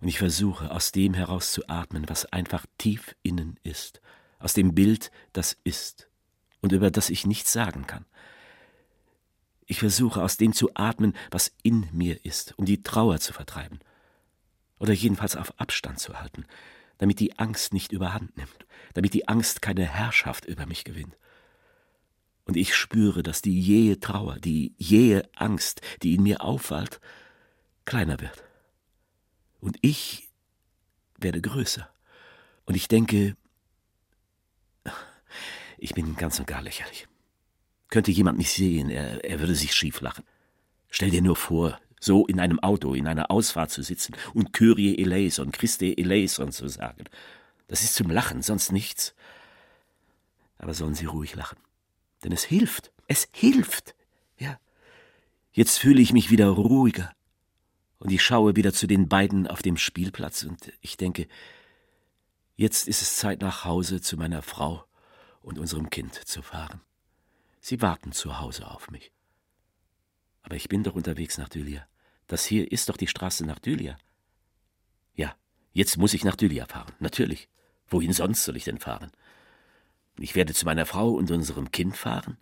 Und 0.02 0.08
ich 0.08 0.20
versuche, 0.20 0.70
aus 0.70 0.92
dem 0.92 1.16
heraus 1.16 1.52
zu 1.52 1.68
atmen, 1.68 2.08
was 2.08 2.26
einfach 2.26 2.68
tief 2.78 3.16
innen 3.24 3.60
ist, 3.64 4.02
aus 4.38 4.54
dem 4.54 4.76
Bild, 4.76 5.10
das 5.34 5.58
ist 5.64 6.12
und 6.62 6.74
über 6.74 6.92
das 6.92 7.10
ich 7.10 7.26
nichts 7.26 7.52
sagen 7.54 7.88
kann. 7.88 8.06
Ich 9.66 9.80
versuche, 9.80 10.22
aus 10.22 10.38
dem 10.38 10.54
zu 10.54 10.70
atmen, 10.76 11.16
was 11.32 11.56
in 11.64 11.90
mir 11.92 12.24
ist, 12.24 12.54
um 12.60 12.66
die 12.66 12.84
Trauer 12.84 13.20
zu 13.20 13.34
vertreiben, 13.34 13.80
oder 14.80 14.94
jedenfalls 14.94 15.36
auf 15.36 15.60
Abstand 15.60 16.00
zu 16.00 16.20
halten, 16.20 16.46
damit 16.98 17.20
die 17.20 17.38
Angst 17.40 17.74
nicht 17.74 17.92
überhand 17.92 18.36
nimmt, 18.38 18.66
damit 18.94 19.14
die 19.14 19.28
Angst 19.28 19.62
keine 19.62 19.86
Herrschaft 19.86 20.46
über 20.46 20.66
mich 20.66 20.84
gewinnt. 20.84 21.16
Und 22.46 22.56
ich 22.56 22.76
spüre, 22.76 23.24
dass 23.24 23.42
die 23.42 23.60
jähe 23.60 24.00
Trauer, 24.00 24.40
die 24.40 24.74
jähe 24.78 25.30
Angst, 25.36 25.82
die 26.02 26.16
in 26.16 26.24
mir 26.24 26.42
aufwallt, 26.42 27.02
kleiner 27.86 28.20
wird. 28.22 28.44
Und 29.60 29.78
ich 29.82 30.30
werde 31.18 31.42
größer. 31.42 31.90
Und 32.66 32.76
ich 32.76 32.88
denke, 32.88 33.36
ich 35.78 35.94
bin 35.94 36.16
ganz 36.16 36.40
und 36.40 36.48
gar 36.48 36.62
lächerlich. 36.62 37.08
Könnte 37.90 38.12
jemand 38.12 38.38
mich 38.38 38.52
sehen, 38.52 38.90
er, 38.90 39.24
er 39.24 39.40
würde 39.40 39.56
sich 39.56 39.74
schief 39.74 40.02
lachen. 40.02 40.24
Stell 40.90 41.10
dir 41.10 41.22
nur 41.22 41.36
vor, 41.36 41.80
so 42.00 42.28
in 42.28 42.40
einem 42.40 42.60
Auto, 42.60 42.94
in 42.94 43.08
einer 43.08 43.32
Ausfahrt 43.32 43.72
zu 43.72 43.82
sitzen 43.82 44.16
und 44.34 44.54
Kyrie 44.54 44.98
eleison, 44.98 45.52
Christe 45.52 45.98
eleison 45.98 46.52
zu 46.52 46.68
sagen. 46.68 47.06
Das 47.68 47.84
ist 47.84 47.96
zum 47.96 48.10
Lachen, 48.10 48.42
sonst 48.42 48.72
nichts. 48.72 49.14
Aber 50.58 50.74
sollen 50.74 50.96
Sie 50.96 51.06
ruhig 51.06 51.36
lachen. 51.36 51.58
Denn 52.24 52.32
es 52.32 52.44
hilft. 52.44 52.92
Es 53.08 53.28
hilft. 53.32 53.96
Ja. 54.38 54.60
Jetzt 55.52 55.78
fühle 55.80 56.02
ich 56.02 56.14
mich 56.14 56.30
wieder 56.30 56.48
ruhiger. 56.48 57.12
Und 58.00 58.12
ich 58.12 58.22
schaue 58.22 58.56
wieder 58.56 58.74
zu 58.74 58.88
den 58.88 59.10
beiden 59.10 59.48
auf 59.48 59.62
dem 59.62 59.78
Spielplatz 59.78 60.44
und 60.44 60.72
ich 60.82 60.98
denke, 60.98 61.28
jetzt 62.56 62.88
ist 62.88 63.02
es 63.02 63.18
Zeit 63.18 63.42
nach 63.42 63.66
Hause 63.66 64.02
zu 64.02 64.18
meiner 64.18 64.44
Frau 64.44 64.86
und 65.42 65.58
unserem 65.58 65.90
Kind 65.90 66.14
zu 66.14 66.44
fahren. 66.44 66.82
Sie 67.60 67.82
warten 67.82 68.12
zu 68.12 68.40
Hause 68.40 68.70
auf 68.70 68.92
mich. 68.92 69.12
Aber 70.48 70.56
ich 70.56 70.70
bin 70.70 70.82
doch 70.82 70.96
unterwegs 70.96 71.38
nach 71.38 71.50
Dylia. 71.50 71.86
Das 72.28 72.46
hier 72.46 72.72
ist 72.72 72.88
doch 72.88 72.96
die 72.96 73.08
Straße 73.08 73.46
nach 73.46 73.60
Dylia. 73.60 73.98
Ja, 75.14 75.36
jetzt 75.74 75.98
muss 75.98 76.14
ich 76.14 76.24
nach 76.24 76.38
Dylia 76.38 76.66
fahren, 76.68 76.94
natürlich. 77.00 77.50
Wohin 77.90 78.14
sonst 78.14 78.46
soll 78.46 78.56
ich 78.56 78.64
denn 78.64 78.80
fahren? 78.80 79.12
Ich 80.18 80.36
werde 80.36 80.54
zu 80.54 80.64
meiner 80.64 80.86
Frau 80.86 81.10
und 81.10 81.32
unserem 81.32 81.70
Kind 81.72 81.98
fahren? 81.98 82.38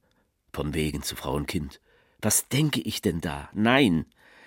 Von 0.53 0.75
wegen 0.75 1.01
zu 1.01 1.15
Frau 1.15 1.33
und 1.33 1.47
Kind. 1.47 1.81
Was 2.21 2.47
denke 2.47 2.79
ich 2.79 3.01
denn 3.01 3.21
da? 3.21 3.49
Nein. 3.53 4.05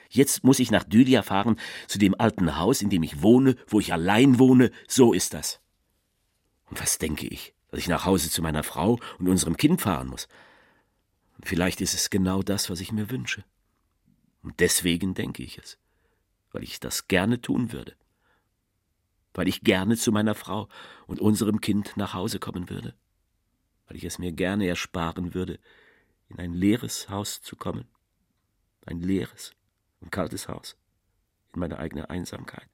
Jetzt 0.08 0.44
muss 0.44 0.60
ich 0.60 0.70
nach 0.70 0.84
Dylia 0.84 1.24
fahren, 1.24 1.58
zu 1.88 1.98
dem 1.98 2.14
alten 2.14 2.58
Haus, 2.58 2.80
in 2.80 2.90
dem 2.90 3.02
ich 3.02 3.22
wohne, 3.22 3.56
wo 3.66 3.80
ich 3.80 3.92
allein 3.92 4.38
wohne, 4.38 4.70
so 4.86 5.12
ist 5.12 5.34
das. 5.34 5.58
Und 6.70 6.80
was 6.80 6.98
denke 6.98 7.26
ich? 7.26 7.54
Dass 7.72 7.80
ich 7.80 7.88
nach 7.88 8.04
Hause 8.04 8.30
zu 8.30 8.40
meiner 8.40 8.62
Frau 8.62 9.00
und 9.18 9.26
unserem 9.26 9.56
Kind 9.56 9.80
fahren 9.80 10.06
muss. 10.06 10.28
Vielleicht 11.42 11.80
ist 11.80 11.94
es 11.94 12.10
genau 12.10 12.42
das, 12.42 12.68
was 12.70 12.80
ich 12.80 12.92
mir 12.92 13.10
wünsche. 13.10 13.44
Und 14.42 14.60
deswegen 14.60 15.14
denke 15.14 15.42
ich 15.42 15.58
es, 15.58 15.78
weil 16.52 16.62
ich 16.62 16.80
das 16.80 17.08
gerne 17.08 17.40
tun 17.40 17.72
würde. 17.72 17.96
Weil 19.34 19.48
ich 19.48 19.62
gerne 19.62 19.96
zu 19.96 20.10
meiner 20.10 20.34
Frau 20.34 20.68
und 21.06 21.20
unserem 21.20 21.60
Kind 21.60 21.96
nach 21.96 22.14
Hause 22.14 22.38
kommen 22.38 22.70
würde. 22.70 22.94
Weil 23.86 23.96
ich 23.96 24.04
es 24.04 24.18
mir 24.18 24.32
gerne 24.32 24.66
ersparen 24.66 25.34
würde, 25.34 25.58
in 26.28 26.38
ein 26.38 26.52
leeres 26.52 27.08
Haus 27.08 27.40
zu 27.40 27.56
kommen. 27.56 27.86
Ein 28.84 29.00
leeres 29.00 29.52
und 30.00 30.10
kaltes 30.10 30.48
Haus. 30.48 30.76
In 31.54 31.60
meine 31.60 31.78
eigene 31.78 32.10
Einsamkeit. 32.10 32.68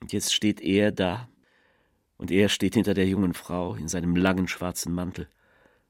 Und 0.00 0.12
jetzt 0.12 0.32
steht 0.32 0.60
er 0.60 0.92
da, 0.92 1.28
und 2.16 2.30
er 2.30 2.48
steht 2.48 2.74
hinter 2.74 2.94
der 2.94 3.06
jungen 3.06 3.34
Frau 3.34 3.74
in 3.74 3.88
seinem 3.88 4.16
langen 4.16 4.48
schwarzen 4.48 4.92
Mantel, 4.92 5.28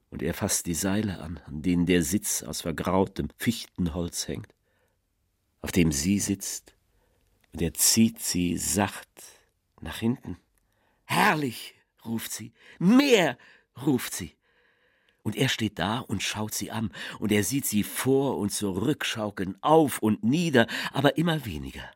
und 0.09 0.21
er 0.21 0.33
fasst 0.33 0.65
die 0.65 0.73
Seile 0.73 1.19
an, 1.19 1.39
an 1.45 1.61
denen 1.61 1.85
der 1.85 2.03
Sitz 2.03 2.43
aus 2.43 2.61
vergrautem 2.61 3.29
Fichtenholz 3.37 4.27
hängt, 4.27 4.53
auf 5.61 5.71
dem 5.71 5.91
sie 5.91 6.19
sitzt, 6.19 6.73
und 7.53 7.61
er 7.61 7.73
zieht 7.73 8.19
sie 8.19 8.57
sacht 8.57 9.09
nach 9.81 9.97
hinten. 9.97 10.37
Herrlich, 11.05 11.75
ruft 12.05 12.31
sie, 12.31 12.53
mehr, 12.77 13.37
ruft 13.85 14.13
sie. 14.13 14.35
Und 15.23 15.35
er 15.35 15.49
steht 15.49 15.79
da 15.79 15.99
und 15.99 16.23
schaut 16.23 16.53
sie 16.53 16.71
an, 16.71 16.91
und 17.19 17.31
er 17.31 17.43
sieht 17.43 17.65
sie 17.65 17.83
vor 17.83 18.37
und 18.37 18.51
zurück 18.51 19.05
schaukeln, 19.05 19.57
auf 19.61 19.99
und 19.99 20.23
nieder, 20.23 20.67
aber 20.91 21.17
immer 21.17 21.45
weniger. 21.45 21.89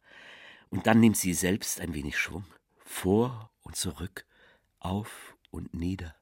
Und 0.69 0.87
dann 0.87 0.99
nimmt 0.99 1.17
sie 1.17 1.33
selbst 1.33 1.79
ein 1.79 1.93
wenig 1.93 2.17
Schwung, 2.17 2.45
vor 2.83 3.51
und 3.61 3.75
zurück, 3.75 4.25
auf 4.79 5.35
und 5.51 5.73
nieder, 5.73 6.15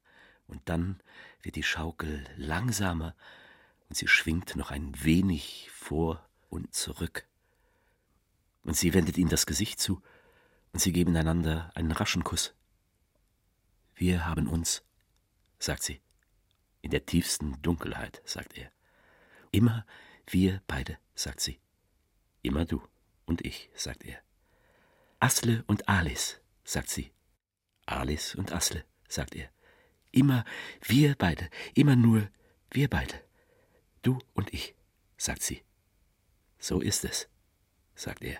und 0.46 0.60
dann 0.66 1.00
wird 1.42 1.56
die 1.56 1.62
Schaukel 1.62 2.24
langsamer, 2.36 3.14
und 3.88 3.96
sie 3.96 4.08
schwingt 4.08 4.56
noch 4.56 4.70
ein 4.70 4.92
wenig 5.02 5.70
vor 5.70 6.26
und 6.48 6.74
zurück. 6.74 7.26
Und 8.64 8.76
sie 8.76 8.94
wendet 8.94 9.18
ihm 9.18 9.28
das 9.28 9.46
Gesicht 9.46 9.80
zu, 9.80 10.02
und 10.72 10.80
sie 10.80 10.92
geben 10.92 11.16
einander 11.16 11.70
einen 11.74 11.92
raschen 11.92 12.24
Kuss. 12.24 12.54
Wir 13.94 14.26
haben 14.26 14.46
uns, 14.46 14.82
sagt 15.58 15.82
sie. 15.82 16.00
In 16.80 16.90
der 16.90 17.06
tiefsten 17.06 17.60
Dunkelheit, 17.62 18.22
sagt 18.24 18.56
er. 18.56 18.70
Immer 19.50 19.86
wir 20.26 20.62
beide, 20.66 20.98
sagt 21.14 21.40
sie. 21.40 21.60
Immer 22.42 22.64
du 22.64 22.82
und 23.26 23.44
ich, 23.44 23.70
sagt 23.74 24.04
er. 24.04 24.18
Asle 25.20 25.62
und 25.66 25.88
Alice, 25.88 26.40
sagt 26.64 26.88
sie. 26.88 27.12
Alice 27.86 28.34
und 28.34 28.52
Asle, 28.52 28.84
sagt 29.08 29.34
er. 29.34 29.50
Immer 30.12 30.44
wir 30.86 31.14
beide, 31.16 31.48
immer 31.74 31.96
nur 31.96 32.28
wir 32.70 32.88
beide. 32.88 33.14
Du 34.02 34.18
und 34.34 34.52
ich, 34.52 34.74
sagt 35.16 35.42
sie. 35.42 35.62
So 36.58 36.80
ist 36.80 37.04
es, 37.04 37.28
sagt 37.94 38.22
er. 38.22 38.38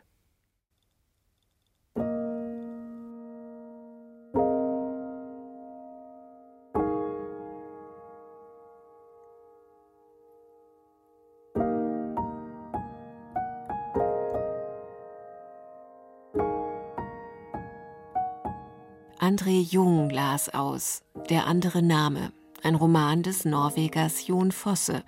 André 19.19 19.63
Jung 19.63 20.11
las 20.11 20.49
aus 20.49 21.03
Der 21.31 21.47
andere 21.47 21.83
Name, 21.83 22.33
ein 22.63 22.75
Roman 22.75 23.23
des 23.23 23.45
Norwegers 23.45 24.27
Jon 24.27 24.51
Fosse, 24.51 25.05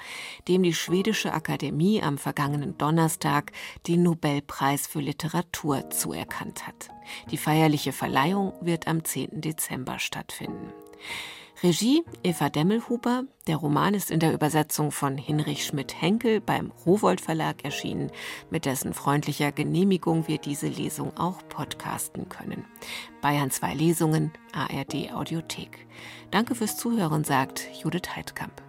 dem 0.46 0.62
die 0.62 0.72
Schwedische 0.72 1.32
Akademie 1.32 2.02
am 2.02 2.18
vergangenen 2.18 2.78
Donnerstag 2.78 3.50
den 3.88 4.04
Nobelpreis 4.04 4.86
für 4.86 5.00
Literatur 5.00 5.90
zuerkannt 5.90 6.66
hat. 6.66 6.88
Die 7.30 7.36
feierliche 7.36 7.92
Verleihung 7.92 8.52
wird 8.60 8.86
am 8.86 9.04
10. 9.04 9.40
Dezember 9.40 9.98
stattfinden. 9.98 10.72
Regie 11.62 12.02
Eva 12.22 12.48
Demmelhuber. 12.48 13.24
Der 13.46 13.56
Roman 13.56 13.94
ist 13.94 14.10
in 14.10 14.18
der 14.18 14.34
Übersetzung 14.34 14.90
von 14.90 15.16
Hinrich 15.16 15.64
Schmidt-Henkel 15.64 16.40
beim 16.40 16.72
Rowold 16.84 17.20
Verlag 17.20 17.64
erschienen. 17.64 18.10
Mit 18.50 18.64
dessen 18.64 18.92
freundlicher 18.92 19.52
Genehmigung 19.52 20.26
wir 20.26 20.38
diese 20.38 20.66
Lesung 20.66 21.16
auch 21.16 21.46
podcasten 21.48 22.28
können. 22.28 22.64
Bayern 23.22 23.50
2 23.50 23.74
Lesungen, 23.74 24.32
ARD 24.52 25.12
Audiothek. 25.12 25.86
Danke 26.32 26.54
fürs 26.54 26.76
Zuhören, 26.76 27.22
sagt 27.22 27.68
Judith 27.82 28.16
Heidkamp. 28.16 28.63